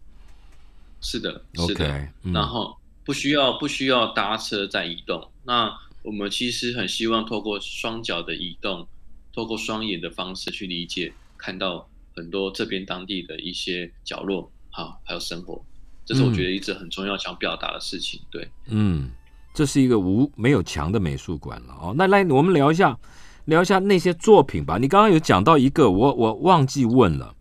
[0.99, 2.75] 是的，OK，然后。
[3.05, 8.87] 不需要不需要搭车再移动，那我们其实很希望透过双脚的移动，
[9.33, 15.63] 透过双眼的方式去理解，看到很多这边当地的一些角落，好，还有生活，
[16.05, 18.19] 这是我觉得一直很重要想表达的事情。
[18.31, 19.09] 对，嗯，
[19.53, 21.93] 这是一个无没有墙的美术馆了哦。
[21.97, 22.97] 那来我们聊一下，
[23.45, 24.77] 聊一下那些作品吧。
[24.77, 27.35] 你刚刚有讲到一个，我我忘记问了，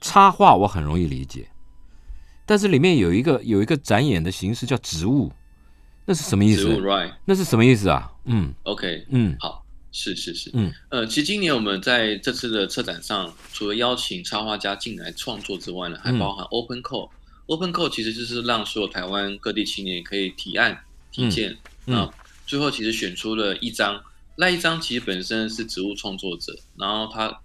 [0.00, 1.48] 插画我很容易理解。
[2.46, 5.30] 但是里面有一个有一个展演的形式叫植物，
[6.06, 6.62] 那是什么意思？
[6.62, 7.12] 植物，right？
[7.26, 8.10] 那是什么意思啊？
[8.24, 17.10] 嗯，OK，嗯，好，是是是，嗯，呃，其实今年我们在这次的策展上，除了邀请插画家进来创作之外呢，还包含 Open Call。
[17.46, 20.78] Open Call 其实就是让所有台湾各地青年可以提案、
[21.10, 22.12] 提建，那
[22.46, 24.02] 最后其实选出了一张，
[24.36, 27.40] 那一张其实本身是植物创作者，然后他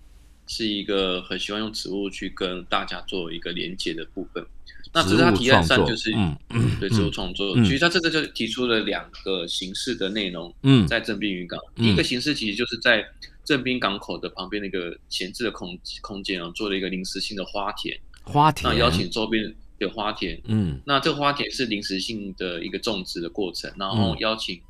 [0.45, 4.45] 是一个很喜欢用植物去跟大家做一个连接的部分。
[4.93, 7.55] 那只是他提案上就是，嗯嗯，对，植物创作。
[7.63, 13.03] 其实他这个就提出了两个形式的内容，嗯，在正滨渔港，第一个形式其实就是在
[13.43, 24.61] 正滨港口的旁边那个闲置的空空间啊，做了一个临时性的花田，花田，那邀请周边的花田，嗯，那这个花田是临时性的一个种植的过程，然后邀请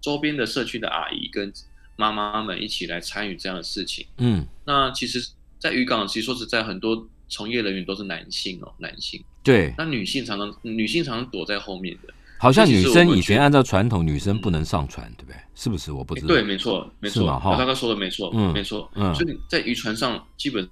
[0.00, 1.52] 周边的社区的阿姨跟
[1.96, 7.08] 妈妈们一起来参与这样的事情，嗯，那其实，在渔港，其实说实在很多。
[7.28, 9.18] 从业人员都是男性哦，男性。
[9.42, 12.12] 对，那女性常常女性常常躲在后面的。
[12.38, 15.36] 好像女生以前按照传统，女生不能上船，对不对？
[15.54, 15.92] 是不是？
[15.92, 16.28] 我不知道。
[16.28, 17.24] 对，没错，没错。
[17.24, 18.90] 我刚刚说的没错，嗯，没错。
[18.94, 20.68] 嗯，所以在渔船上基本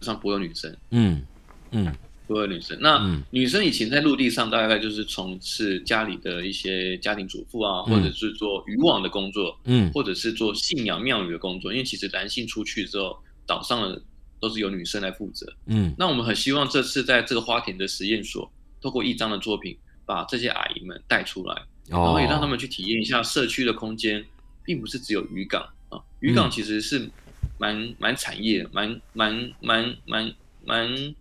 [0.00, 0.76] 上不会有女生。
[0.90, 1.22] 嗯
[1.70, 1.94] 嗯。
[2.26, 2.78] 不会有女生。
[2.80, 11.72] 那女生以前在陆地上大概就是从事家里的一些家庭主妇啊，或者是做渔网的工作，嗯，或者是做信仰庙宇的工作。
[11.72, 14.00] 因为其实男性出去之后，岛上的
[14.40, 15.94] 都是由女生来负责，嗯。
[15.98, 18.50] 那我们很希望这次在这个花田的实验所，
[18.80, 19.76] 透过一张的作品，
[20.06, 24.24] 把这些阿姨们带出来，然后也让他们去体验一下社区的空间，
[24.64, 27.10] 并不是只有渔港啊，渔港其实是。
[27.58, 30.32] 蛮蛮产业，蛮蛮蛮蛮
[30.64, 31.14] 蛮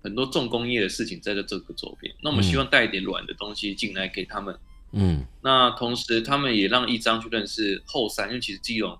[0.00, 2.14] 很多重工业的事情在这这个周边。
[2.22, 4.56] 那我们希望带一点软的东西进来给他们。
[4.92, 8.96] 嗯，那同时他们也让一张去认识后山，因为其实基隆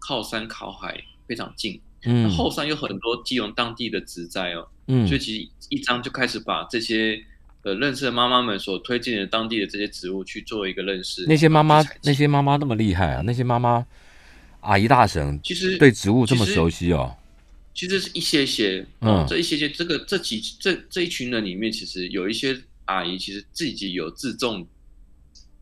[0.00, 1.80] 靠山靠海非常近。
[2.04, 4.66] 嗯，后山有很多基隆当地的植栽哦。
[4.86, 7.22] 嗯，所以其实一张就开始把这些
[7.62, 11.24] 呃认识的妈妈们所推荐的当地的这些植物去做一个认识。
[11.26, 13.22] 那些妈妈，那些妈妈那么厉害啊！
[13.24, 13.86] 那些妈妈。
[14.66, 17.14] 阿姨大神其实对植物这么熟悉哦，
[17.74, 24.66] 其实是一些些，嗯，这一些些，这个这几这这一群人里面，其实有一些阿姨其实自己有自种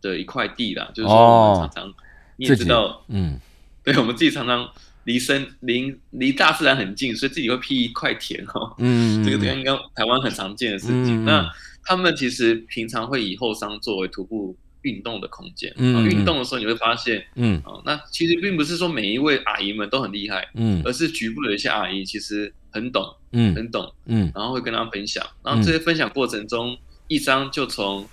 [0.01, 1.95] 的一块地啦，就是说我们常常
[2.37, 3.41] 你也知道，嗯，
[3.83, 4.71] 对，我们自己常常
[5.05, 11.25] 离生离离大自然很近，所以自己会辟一块田哦，嗯，这个应该台湾很常见的事情。
[11.25, 11.49] 那
[11.85, 14.57] 他们其实平常会以后山作为徒步。
[14.85, 28.05] 运动的空间，嗯，运动的时候你会发现，嗯，哦，那其实并不是说每一位阿姨们都很厉害，嗯，而是局部的一些阿姨其实很懂，嗯，很懂，嗯，然后会跟他分享，然后这些分享过程中，一张就从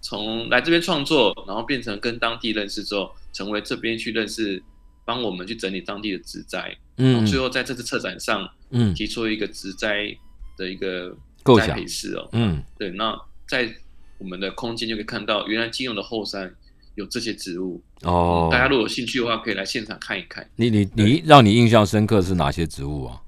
[0.00, 4.62] 从来这边创作，然后变成跟当地认识之后，成为这边去认识，
[5.06, 10.14] 帮我们去整理当地的植栽，嗯，最后在这次策展上，嗯，提出一个植栽
[10.58, 11.16] 的一个
[11.56, 13.74] 栽培式哦，嗯，对，那在。
[14.18, 16.50] 我们的空间就可以看到，原来金融的后山
[16.94, 18.48] 有这些植物哦。
[18.50, 20.48] 大家如果有兴趣的话，可以来现场看一看。
[20.56, 23.20] 你你你，让你印象深刻是哪些植物啊？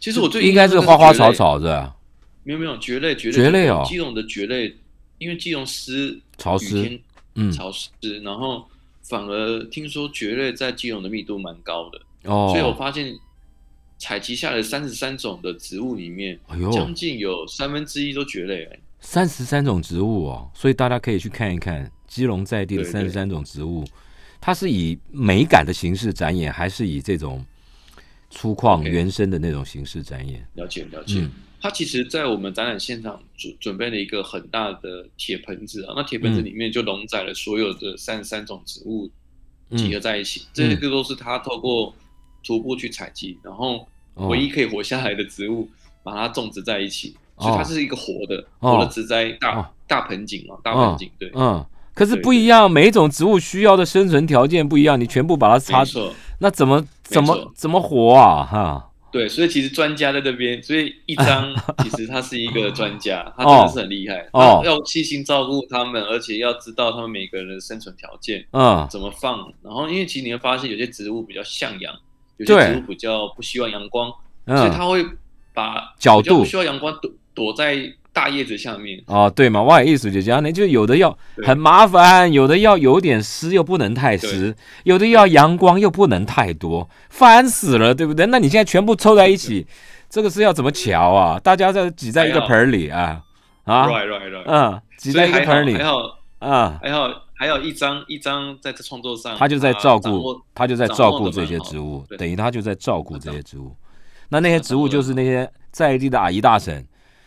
[0.00, 1.94] 其实我最应该是花花草草是吧？
[2.42, 3.84] 没有没有，蕨类蕨类蕨类哦。
[3.86, 4.76] 基隆的蕨类，
[5.18, 7.00] 因为基隆湿潮湿，
[7.36, 7.88] 嗯，潮湿，
[8.24, 8.68] 然后
[9.04, 12.48] 反而听说蕨类在基隆的密度蛮高的哦。
[12.50, 13.16] 所以我发现
[13.98, 18.78] 采集下来三十三种的植物里面，哎呦，将近有三分之一都蕨类哎。
[19.00, 23.84] 三十三种植物哦，所以大家可以去看一看基隆在地的三十三种植物。
[24.40, 27.44] 它是以美感的形式展演，还是以这种
[28.30, 30.46] 粗犷原生的那种形式展演？
[30.54, 31.26] 了解了解。
[31.64, 39.10] 它其实，在我们展览现场准准备了一个很大的铁盆子啊，那铁盆子里面就容载了所有的三十三种植物
[39.74, 40.42] 集合在一起。
[40.52, 41.94] 这些都是他透过
[42.44, 45.66] 徒步去采集，然后唯一可以活下来的植物，
[46.02, 47.16] 把它种植在一起。
[47.38, 55.82] 所以它是一个活的，活的植栽大大盆景啊，大盆景对，嗯，可是不一样，每一种植物需要的生存条件不一样，你全部把它插，
[56.40, 58.44] 那怎么怎么怎么活啊？
[58.44, 71.94] 哈，对，所以其实专家在这边，所以一张 其实他是一个专家，他真的是很厉害，哦，要细心照顾他们，而且要知道他们每个人的生存条件，嗯，怎么放，然后因为其实你会发现有些植物比较向阳，
[72.38, 74.12] 有些植物比较不希望阳光，
[74.48, 75.06] 所以他会
[75.54, 77.76] 把角度不需要阳光躲躲在
[78.14, 79.02] 大叶子下面。
[79.06, 88.24] 哦，对嘛，外艺术就这样，那就有的要很麻烦，有的要有点湿又不能太湿，有的要阳光又不能太多，烦死了，对不对？
[88.26, 89.66] 那你现在全部凑在一起，
[90.08, 91.40] 这个是要怎么瞧啊？
[91.40, 93.20] 大家在挤在一个盆里啊
[93.64, 95.98] 啊，right right right，嗯，挤在一个盆里，还好
[96.38, 103.74] 啊，还好还有一张一张在这创作上，他就在照顾，他就在照顾这些植物，等于他就在照顾这些植物。
[104.28, 106.86] 那那些植物就是那些在地的阿姨大婶。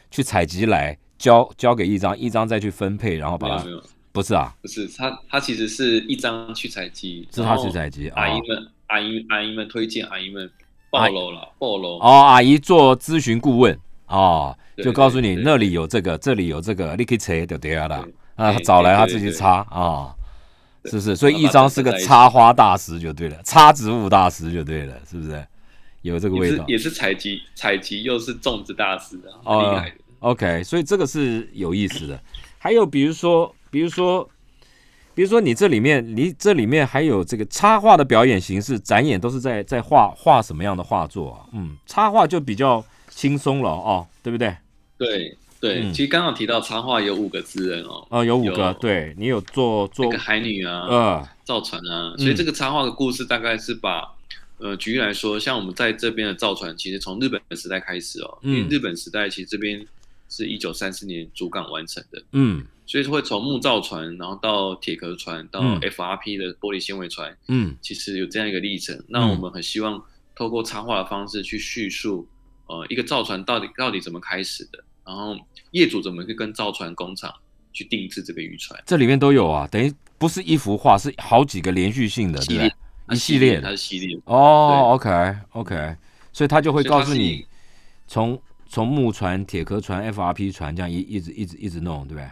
[0.09, 3.65] 去采集来交交给一张，一张再去分配，然后把它
[4.11, 10.49] 不是啊，不是他他其实是一张去采集，是他去采集，阿姨们阿姨阿姨们推荐，阿姨们
[10.89, 18.03] 暴露了暴露哦，阿姨做咨询顾问哦，就告诉你那里有这个，这里有这个，你可以采就对了
[18.35, 20.15] 啊，找来他自己插啊，
[20.85, 21.15] 是不是？
[21.15, 25.45] 所以一张是个插花大师就对了，插植物大师就对了，是不是？
[26.07, 29.95] 有这个味道，也是采集采集，又是种植大师的，厉害的。
[30.19, 32.19] OK，所以这个是有意思的。
[32.57, 34.27] 还有比如说，比如说，
[35.13, 41.45] 比如说你这里面，你这里面还有这个插画的表演形式，展演都是在在画画什么样的画作啊？
[41.53, 44.55] 嗯，插画就比较轻松了哦，对不对？
[44.97, 54.16] 对对，其实刚刚提到插画有五个字人哦，哦，有五个，对你有做做海女啊，呃，造船啊，所以这个插画的故事大概是把。
[54.59, 59.85] 呃，举例来说，像我们在这边的造船，其实从日本时代开始哦，因为日本时代其实这边
[60.29, 68.99] 是一九三四年主港完成的，嗯，所以会从木造船，然后到铁壳船，到 FRP 的玻璃纤维船，嗯，其实有这样一个历程。
[69.07, 70.01] 那我们很希望
[70.35, 72.27] 透过插画的方式去叙述
[72.65, 75.37] 呃一个造船到底到底怎么开始的，然后
[75.71, 77.31] 业主怎么去跟造船工厂
[77.71, 82.73] 去定制这个渔船，这里面都有啊，等于不是一幅画，是好几个连续性的，系列
[83.11, 85.95] 一系列，它是系列哦，OK OK，
[86.33, 87.45] 所以他就会告诉你
[88.07, 92.29] 从从木船、铁壳船、FRP 船这样一一直一直一直弄，对不对？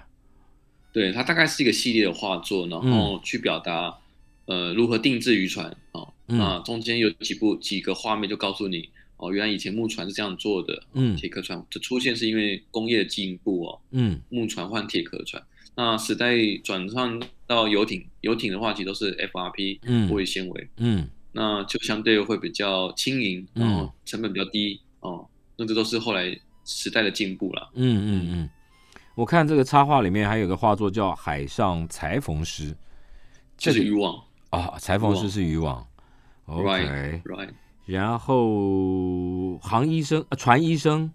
[0.92, 3.94] 对，它大概是一个系列的画作，然后去表达
[4.46, 15.42] 呃如何定制渔船啊，那中间有几部几个画面就告诉你哦，原来以前木船是这样做的，嗯，铁壳船的出现是因为工业的进步哦，嗯，木船换铁壳船，
[15.76, 28.50] 那时代转换到游艇，游艇的话其实都是 FRP 玻璃纤维，嗯，那就相对会比较轻盈，然后成本比较低哦，那这都是后来时代的进步了，嗯嗯嗯。
[29.16, 32.72] 我看这个插画里面还有个画作叫《海上裁缝师》，
[33.58, 35.88] 这是渔网啊，裁缝师是渔网
[36.48, 37.50] ，OK，right。
[37.86, 41.14] 然后航医生、船医生、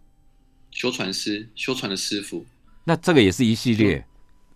[0.71, 2.47] 修船师、修船的师傅，
[2.85, 4.07] 那这个也是一系列，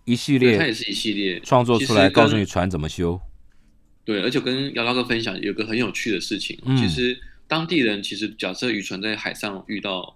[0.05, 3.19] 一系列，它也是一系列创作出来，告诉你船怎么修。
[4.03, 10.15] 对，而且跟姚大哥分享有个很有趣的事情，其实当地人其实假设渔船在海上遇到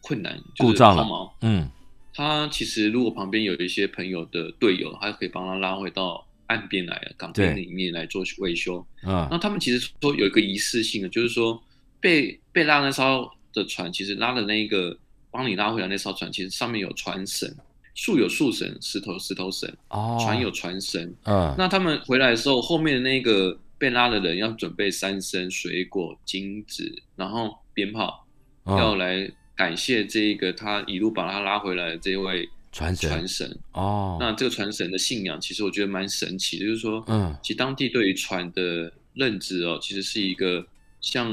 [0.00, 1.70] 困难，故障了，嗯。
[2.12, 8.84] 他其实如果旁边有一些朋友的队友，他可以帮他拉回到岸边来，港边里面来做维修。
[9.04, 11.62] 嗯，那他们其实说有一个仪式性的，就是说
[12.00, 14.98] 被被拉那艘的船，其实拉的那一个
[15.30, 17.48] 帮你拉回来那艘船，其实上面有船绳，
[17.94, 21.14] 树有树神，石头石头神，哦，船有船神。
[21.24, 28.26] 嗯，那他们回来的时候，后面的那个被拉的人要准备三牲水果、金子，然后鞭炮
[28.66, 29.30] 要来。
[29.56, 32.96] 感谢这一个他一路把他拉回来的这位船
[33.28, 40.66] 神哦，那这个船神的信仰其实我觉得蛮神奇的，就是说，嗯，其实当地对于船的认知哦，其实是一个
[41.02, 41.30] 像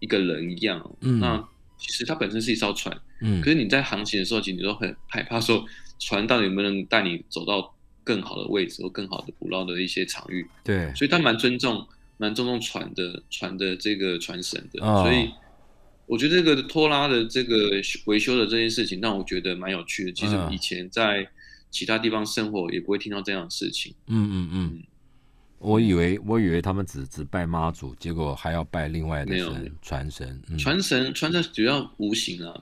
[0.00, 1.48] 一个人一样，嗯，那
[1.78, 5.64] 其实它本身是一艘船，嗯，可是你在航行的时候，其实你都很害怕说
[6.00, 7.72] 船到底能不能带你走到
[8.02, 11.86] 更好的位置或更好的捕捞的一些场域，对，所以他蛮尊重
[12.16, 15.30] 蛮尊重船的船的这个船神的，所以。
[16.06, 17.70] 我觉得这个拖拉的这个
[18.06, 20.12] 维修的这件事情，让我觉得蛮有趣的。
[20.12, 21.24] 其实以前在
[21.70, 23.94] 其他地方生活，也不会听到这样的事情。
[24.08, 24.82] 嗯嗯嗯，
[25.60, 30.42] 我以为我以为他们只只拜妈祖，结果还要拜另外的神船神。
[30.58, 32.60] 船神船神主要无形啊，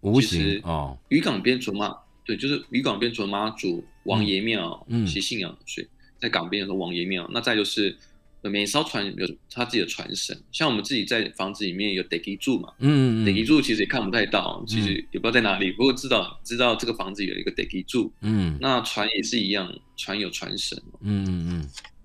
[0.00, 0.98] 无形哦。
[1.10, 1.96] 渔港边除妈，
[2.26, 7.30] 对，就是渔港边除了妈祖、王爷庙，嗯，其信仰所以在港边的王爷庙。
[7.32, 7.96] 那再就是。
[8.42, 21.48] 每艘船有他自己的船神，像我们自己在房子里面有 d e k 柱嘛，嗯，d e k 柱其实也看不太到，其实也不知道在哪里，不过知道知道这个房子有一个 d e k 柱，嗯，那船也是一样，船有船神，嗯嗯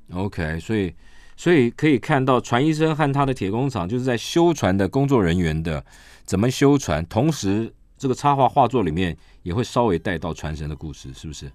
[0.10, 0.92] 嗯，OK，所以
[1.38, 5.86] 所以可以看到船医生和他的铁工厂就是在修船的工作人员的
[6.26, 7.72] 怎么修船，同时
[8.02, 11.52] 这个插画画作里面也会稍微带到传神的故事，是不是？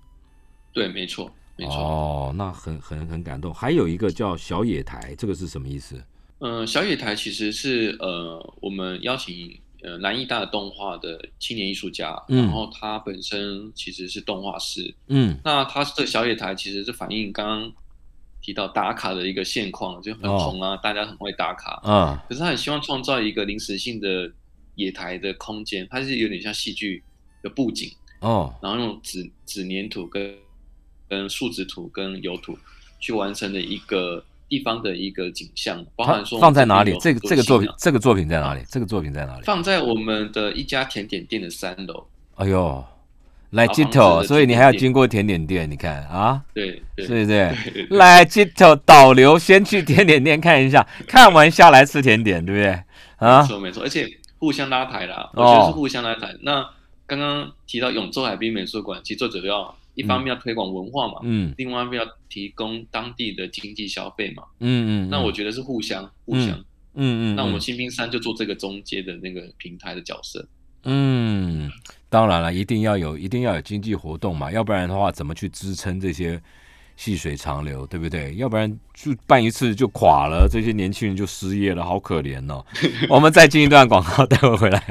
[0.72, 1.28] 对，没错。
[1.56, 3.52] 没错哦，那很很很感动。
[3.52, 6.00] 还有一个叫小野台，这个是什么意思？
[6.38, 17.72] 嗯，小野台其实是呃，我们邀请呃南艺大的动画的青年艺术家，然后他本身其实是动画师，嗯，那他这小野台其实是反映刚刚
[18.40, 24.30] 提到打卡的一个现况，就很红啊，大家很会打卡，嗯，可是他很希望创造一个临时性的
[24.76, 27.02] 野台的空间，它是有点像戏剧
[27.42, 30.34] 的布景哦，然后用纸纸粘土跟
[31.08, 32.56] 跟树脂土跟油土
[33.00, 36.96] 去完成的一个地方的一个景象，包含说放在哪里？
[37.00, 38.62] 这个这个作品，这个作品在哪里？
[38.68, 39.42] 这个作品在哪里？
[39.44, 42.06] 放在我们的一家甜点店的三楼。
[42.36, 42.84] 哎呦，
[43.50, 47.56] 来街头，所以你还要经过甜点店，你看啊，对对对对，
[47.90, 52.82] 来街头导流，先去甜点店看一下，看完下来吃甜点，对不对？
[53.16, 54.06] 啊，没错没错，而且
[54.38, 56.34] 互相拉抬啦，我觉得是互相拉抬。
[56.42, 56.68] 那
[57.06, 59.76] 刚刚提到永州海滨美术馆，其实最主要。
[59.96, 66.50] 一方面要推广文化嘛，嗯，另外一方面要提供当地的经济消费嘛，嗯嗯，那我觉得是互相互相，
[66.92, 70.46] 嗯嗯，那我们新兵山就做这个中介的那个平台的角色，
[70.84, 71.72] 嗯，
[72.10, 76.38] 当然了，一定要有一定要有经济活动嘛，要不然的话怎么去支撑这些
[76.96, 78.34] 细水长流，对不对？
[78.36, 82.64] 要不然就办一次就垮了，这些年轻人就失业了，好可怜哦。
[83.08, 84.82] 我们再进一段广告，待会回来。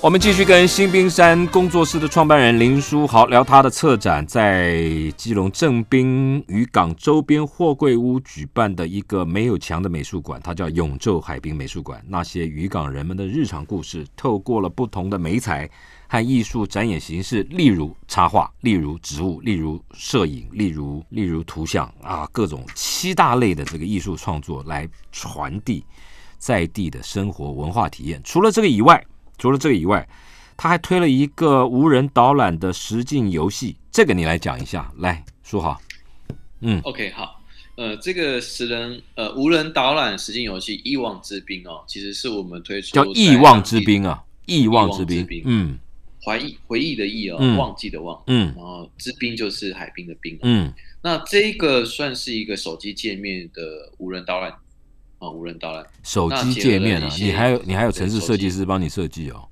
[0.00, 4.82] 我们继续跟新冰山工作室的创办人林书豪聊他的策展，在
[5.16, 12.04] 基隆正滨渔港周边货柜屋举办的一个没有墙的美术馆，它叫永昼海滨美术馆。
[12.08, 15.70] 那些渔港人们的日常故事，透过了不同的媒材
[16.12, 25.82] 和艺术展演形式，例如插画，例如植物，例如摄影，例如例如图像啊，各种七大类的这个艺术创作来传递
[26.36, 28.20] 在地的生活文化体验。
[28.22, 29.02] 除了这个以外，
[29.38, 30.06] 除了这个以外，
[30.54, 35.80] 他还推了一个无人导览的实境游戏，这个你来讲一下，来说好。
[36.60, 37.40] 嗯，OK，好，
[37.76, 45.78] 呃，这个十人呃无人导览实境游戏《忆望之滨》哦，其实是我们推出叫《忆望之滨》啊，《忆望之滨》，嗯，
[46.24, 54.52] 怀忆回忆的忆哦，忘记的忘，嗯，然后之滨就是海滨的滨，嗯，那这个算是一个手机界面的无人导览。
[55.18, 59.46] 啊，无人导览手机界面啊，你还有你还有城市设计师帮你设计哦。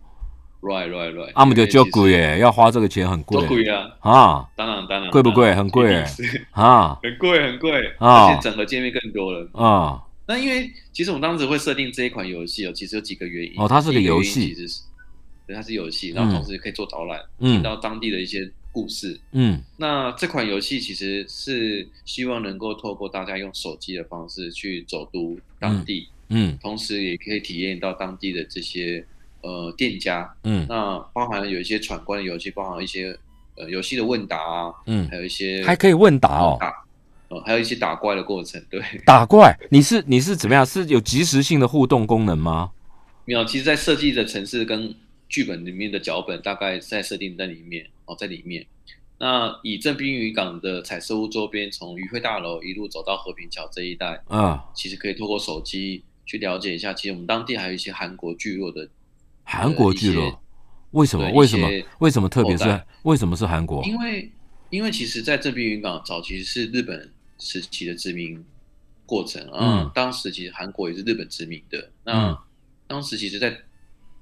[0.61, 1.31] Right, right, right。
[1.35, 3.47] 阿姆就就贵耶，要花这个钱很贵。
[3.47, 3.97] 贵啊！
[4.01, 5.09] 啊，当然当然。
[5.13, 5.55] 贵不贵？
[5.55, 5.95] 很贵
[6.51, 8.27] 啊，很贵很贵啊！
[8.27, 10.03] 而且整合界面更多了啊。
[10.27, 14.83] 那因为其实我们当时会设定这一款游戏哦，其实有几个原因哦，它是个游戏，其实是
[15.51, 18.49] 对，它是游戏，然后同时可以做导览，听到当地的一些。
[18.73, 29.05] 故事，嗯，那这款游戏其实是希望能够透过大家用手机的方式去走读当地，嗯，同时也可以体验到当地的这些
[29.41, 33.19] 呃店家，嗯，那包含有一些闯关的游戏，包含一些
[33.57, 36.57] 呃游戏的问答啊，嗯，还有一些还可以问答哦，
[37.27, 40.65] 哦，还有一些打怪的过程，对，打怪，你是你是怎么样？
[40.65, 42.71] 是有即时性的互动功能吗？
[43.25, 44.95] 没有，其实，在设计的城市跟
[45.31, 48.15] 剧本里面的脚本大概在设定在里面哦。
[48.19, 48.67] 在里面，
[49.19, 56.93] 那以正滨渔港的彩色屋周边，从渔会大楼一路走到和平桥这一带，啊，其实可以透过手机去了解一下。
[56.93, 58.89] 其实我们当地还有一些韩国聚落的，
[59.45, 60.43] 韩国聚落，
[60.91, 61.31] 为什么？
[61.31, 61.69] 为什么？
[62.01, 62.29] 为什么？
[62.29, 63.85] 特别是为什么是韩国？
[63.85, 64.33] 因为，
[64.71, 68.45] 因为其实，在正滨渔港早期是日本时期的殖民
[69.07, 69.91] 过程啊。
[69.95, 71.91] 当时其实韩国也是日本殖民的。
[72.05, 72.37] 那
[72.89, 73.57] 当时其实，在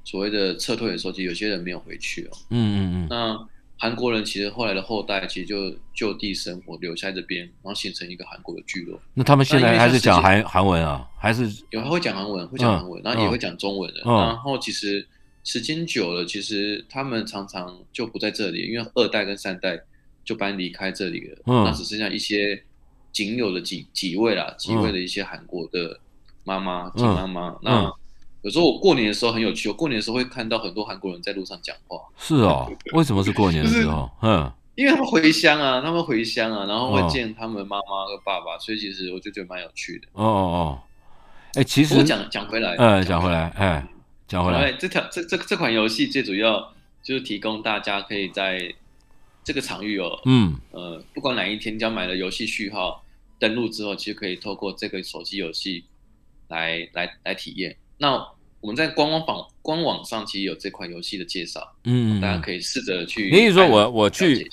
[0.09, 2.31] 所谓的撤退的时候，其实有些人没有回去哦。
[2.49, 3.07] 嗯嗯嗯。
[3.11, 3.47] 那
[3.77, 8.99] 韩国人其实后来的后代其实就就地生活，留在这边，然后形成一个韩国的聚落。
[9.13, 11.07] 那他们现在还是讲韩韩文啊？
[11.19, 14.01] 还是有会讲韩文，会讲韩文，然后也会讲中文的。
[14.03, 15.07] 然后其实
[15.45, 19.79] 时间久了，其实他们常常就不在这里，因为二代跟三代
[20.25, 21.39] 就搬离开这里了。
[21.45, 22.65] 嗯那只剩下一些
[23.13, 26.01] 仅有的几几位啦，几位的一些韩国的
[26.45, 27.59] 妈妈、金妈妈。
[27.63, 27.93] 那
[28.49, 32.01] 有时候我过年的时候很有趣，我过年的时候会看到很多韩国人在路上讲话。
[32.17, 34.11] 是哦，为什么是过年的时候？
[34.23, 40.07] 嗯，因为他们回乡啊，他们回乡啊，然后会见他们妈妈和爸爸，所以其实我就觉得蛮有趣的。
[40.15, 40.81] 哦哦哦，
[41.57, 43.87] 哎，其实我讲讲回来，嗯，讲回来，哎，
[44.27, 46.73] 讲回来，这条这这这款游戏最主要
[47.03, 48.75] 就是提供大家可以在
[49.45, 53.05] 这个场域哦，嗯呃，不管哪一天，只要买了游戏序号
[53.39, 55.85] 登录之后，其实可以透过这个手机游戏
[56.49, 57.77] 来来来体验。
[58.01, 58.27] 那
[58.61, 63.31] 我们在官网网官网上其实有这款游戏的介绍，嗯，大家可以试着去。
[63.31, 64.49] 你说我我去，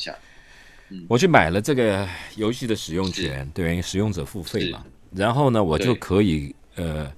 [1.08, 7.12] 我去买了这个游戏的使用权，对，使用者付费嘛，然后呢，我就可以呃，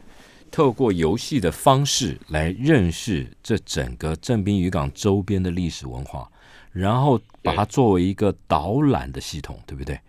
[0.49, 6.31] 透过游戏的方式来认识这整个正滨渔港周边的历史文化，
[6.71, 9.99] 然后把它作为一个导览的系统，对不对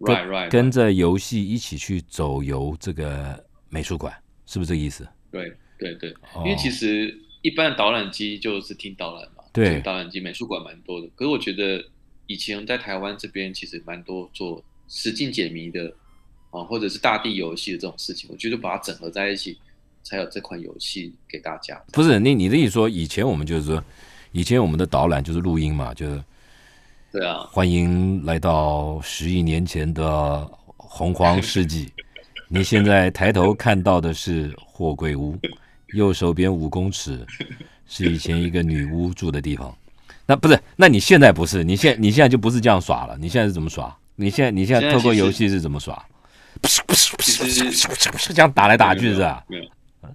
[0.00, 0.50] ？Right, right。
[0.50, 4.12] 跟着游戏一起去走游这个美术馆，
[4.44, 5.08] 是不是这个意思？
[5.30, 11.06] 对对对，因为其实一般的导览机就是听导览嘛，对，导览机美术馆蛮多的。
[11.14, 11.84] 可是我觉得
[12.26, 15.92] 以前在台湾这边其实蛮多做实境解谜的
[16.50, 19.58] 啊，或者是大地游戏的这种事情，我觉得把它整合在一起，
[20.02, 21.80] 才有这款游戏给大家。
[21.92, 23.82] 不是你你的意思说，以前我们就是说，
[24.32, 26.24] 以前我们的导览就是录音嘛，就是
[27.12, 31.92] 对啊，欢迎来到十亿年前的洪荒世纪。
[32.48, 35.36] 你现在抬头看到的是货柜屋，
[35.96, 37.26] 右手边五公尺
[37.88, 39.76] 是以前一个女巫住的地方。
[40.26, 40.60] 那不是？
[40.76, 41.64] 那你现在不是？
[41.64, 43.16] 你现你现在就不是这样耍了？
[43.18, 43.96] 你现在是怎么耍？
[44.16, 46.00] 你现在你现在透过游戏是怎么耍？
[46.60, 49.44] 不是不是不是不是不是不是这样打来打去是吧？
[49.48, 49.64] 没有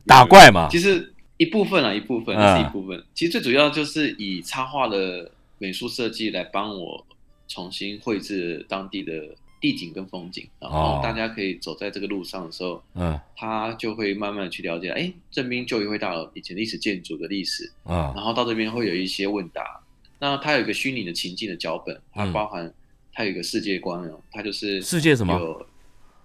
[0.06, 0.70] 打怪嘛？
[0.72, 3.04] 其实一部分啊，一部分是一部分。
[3.14, 7.06] 其实最主要就是以插画的美术设计来帮我
[7.48, 9.14] 重新绘制当地的。
[9.62, 19.80] 地景跟风景，然后大家可以走在这个路上的时候，嗯，他就会慢慢的去了解，哎，正滨旧议会大楼以前历史建筑的历史，啊，然后到这边会有一些问答，
[20.20, 22.74] 那它有一个虚拟的情境的脚本，它包含
[23.14, 25.40] 它有一个世界观哦，它就是世界什么？
[25.40, 25.68] 有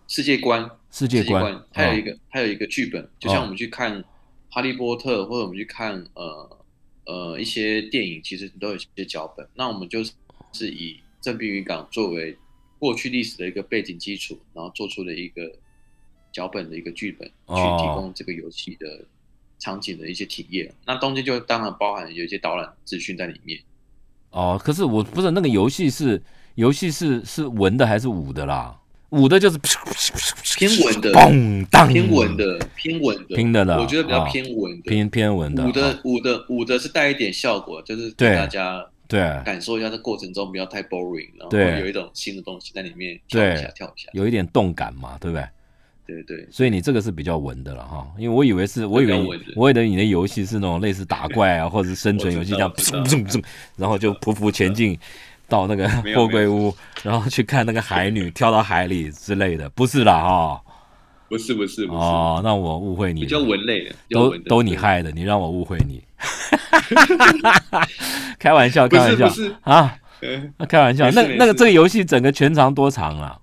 [0.09, 4.03] 世界观，世界观，它有一个它有一个剧本，就像我们去看
[4.49, 6.59] 哈利波特或者我们去看呃
[7.05, 10.13] 呃一些电影其实都有一些脚本，那我们就是
[10.53, 12.35] 是以正滨渔港作为
[12.79, 15.51] 过去历史的一个背景基础，然后做出了一个
[16.33, 19.05] 脚本的一个剧本，去提供这个游戏的
[19.59, 20.73] 场景的一些体验。
[20.87, 23.59] 那中间就当然包含有一些导览资讯在里面。
[24.31, 26.23] 哦，可是我不是那个游戏是
[26.57, 28.79] 游戏是是文的还是武的啦？
[29.11, 29.57] 武的就是
[30.57, 35.65] 偏文的，嘣当偏文的，偏文的，拼的的，我觉得比较偏文的，偏偏文的。
[35.65, 39.21] 武的武的武的是带一点效果，就是给大家对。
[39.45, 45.47] 感受一下这过程中不要太 boring，然后有一种新的东西在里面跳一下跳一下，有一点动感嘛，对不对？
[46.07, 46.49] 对对。
[46.51, 49.15] 所以你这个是比较稳的了哈，因为我以为是我以为
[49.57, 52.73] 我以为你的游戏是那种类似打怪啊 或者是生存游戏这样，
[53.77, 54.99] 然后就匍匐前进。
[55.49, 60.61] 到那个 货柜屋，然后去看那个海女跳到海里之类的，不是啦哈，
[61.29, 66.03] 不是不是哦，那我误会你，比较文类的，都都你害的，你让我误会你，
[68.39, 69.27] 开玩笑开玩笑。
[69.63, 69.99] 啊，
[70.59, 73.39] 那开玩笑，那那个这个游戏整个全长多长啊？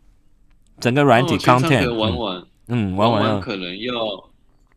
[0.79, 3.93] 整个软体 content 玩完，嗯，玩完可能要，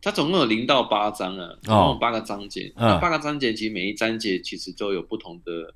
[0.01, 5.73] 它总共有零到八章啊，总共八个章节，那八个章节其实每一章节其实都有不同的。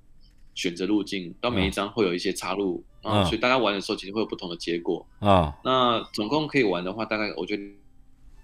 [0.62, 5.52] 选择路径到每一张会有一些插入啊，所以大家玩的时候其实会有不同的结果啊。
[5.64, 7.64] 那总共可以玩的话，大概我觉得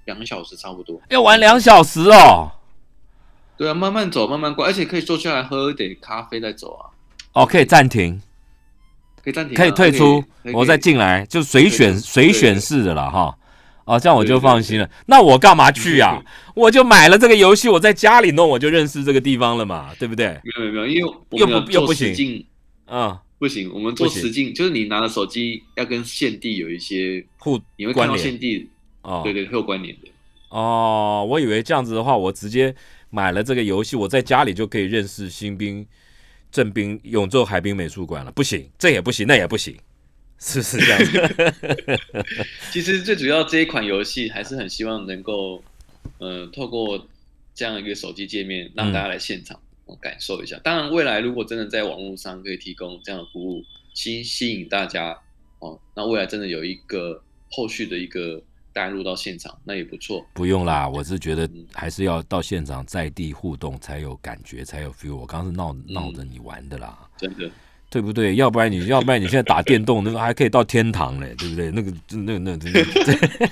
[0.05, 0.99] 两个小时差不多。
[1.11, 2.49] 要玩两小时哦？
[3.55, 6.89] 对啊，慢慢走，慢慢过，而且可以坐下来喝一点咖啡再走啊。
[7.34, 8.20] 哦，可以暂停，
[9.24, 10.24] 可以暂停，可以退出，
[10.55, 13.38] 我再进来，就随选随选式的了哈。
[13.88, 14.89] 哦，这样我就放心了。
[15.05, 16.21] 那我干嘛去啊？
[16.53, 20.27] 我就买了这个游戏，我在家里弄，我就认识这个地方了嘛，对不对？
[20.43, 22.45] 没有没有没有，因为又不又不行，
[22.88, 23.71] 嗯，不行。
[23.73, 28.69] 我们做实境，就是你拿着手机要跟现地有一些互，你会看到现地
[29.03, 30.09] 哦，对对，会有关联的。
[30.49, 32.75] 哦，我以为这样子的话，我直接
[33.09, 35.88] 买了这个游戏，我在家里就可以认识新兵、
[36.51, 38.31] 正兵、永州海滨美术馆了。
[38.33, 39.73] 不行，这也不行，那也不行。
[40.39, 41.99] 是不是这样子？
[42.71, 45.63] 其实最主要这一款游戏还是很希望能够，
[46.19, 47.07] 呃，透过
[47.55, 49.59] 这样一个手机界面，让大家来现场
[49.99, 50.59] 感受一下。
[50.63, 53.63] 当然，未来如果真的在网络上可以提供这样的服务，
[53.93, 55.17] 吸吸引大家
[55.59, 58.39] 哦，那未来真的有一个后续的一个
[58.71, 60.23] 带入到现场，那也不错。
[60.35, 65.15] 不用啦，我是觉得还是要到现场在地互动才有感觉，才有 feel。
[65.15, 67.49] 我刚是闹闹着你玩的啦，真的。
[67.89, 68.35] 对不对？
[68.35, 71.71] 要不然你要不然你现在打电动，那个还可以到天堂嘞，对不对？
[71.71, 72.71] 那个那那那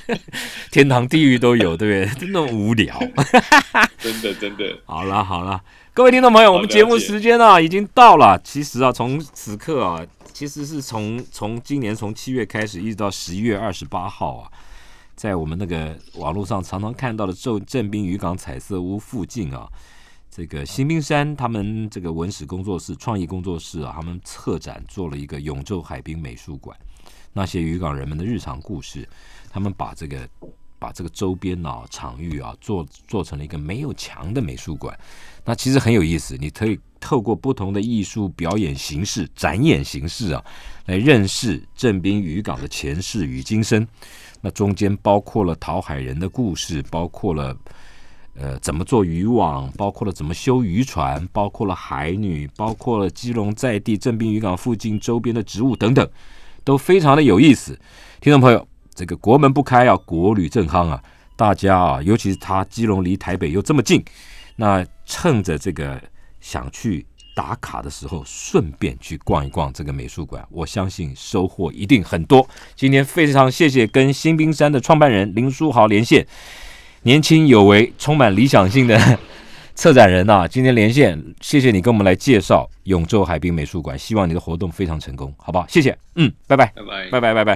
[0.71, 2.15] 天堂地狱都有，对不对？
[2.19, 2.99] 真的无聊，
[3.97, 4.77] 真的真的。
[4.85, 5.61] 好了好了，
[5.93, 8.37] 各位听众朋友，我们节目时间啊已经到了。
[8.43, 14.51] 其实啊，从此刻啊，其实是从从今年从七月开始，一直到十一月二十八号啊，
[15.15, 19.65] 在我们那个网络上常常看到的正正滨渔港彩色屋附近啊。
[20.35, 26.77] 这个新兵山他们这个文史工作室、创意工作室啊，他们策展做了一个永州海滨美术馆，
[27.31, 29.07] 那些渔港人们的日常故事，
[29.49, 30.27] 他们把这个
[30.77, 34.93] 把这个周边啊场域啊做做成了一个没有墙的美术馆，
[35.45, 36.35] 那其实很有意思。
[36.35, 40.43] 你可以透过不同的艺术表演形式、展演形式啊，
[40.87, 43.87] 来认识镇滨渔港的前世与今生。
[44.41, 47.57] 那中间包括了讨海人的故事，包括了。
[48.37, 49.71] 呃，怎么做渔网？
[49.77, 56.05] 包括了怎么修渔船，包括了海女，包括了基隆在地正滨渔港附近周边的植物等等，
[56.63, 57.79] 都非常的有意思。
[58.19, 61.01] 听众朋友，这个国门不开啊，国旅正夯啊，
[61.37, 64.03] 大家啊，尤其是他基隆离台北又这么近，
[64.57, 66.01] 那趁着这个
[66.41, 67.05] 想去
[67.37, 72.45] 打卡的时候，顺便去逛一逛这个美术馆，我相信收获一定很多。
[72.75, 76.27] 今天非常谢谢跟新兵山的创办人林书豪连线。
[77.05, 78.99] 年轻有为、充满理想性的
[79.75, 85.67] 策展人呐， 今天连线，谢谢你跟我们来介绍永州海滨美术馆，希望你的活动非常成功，好不好？
[85.69, 87.43] 谢谢，嗯，拜拜，拜拜，拜拜，拜拜。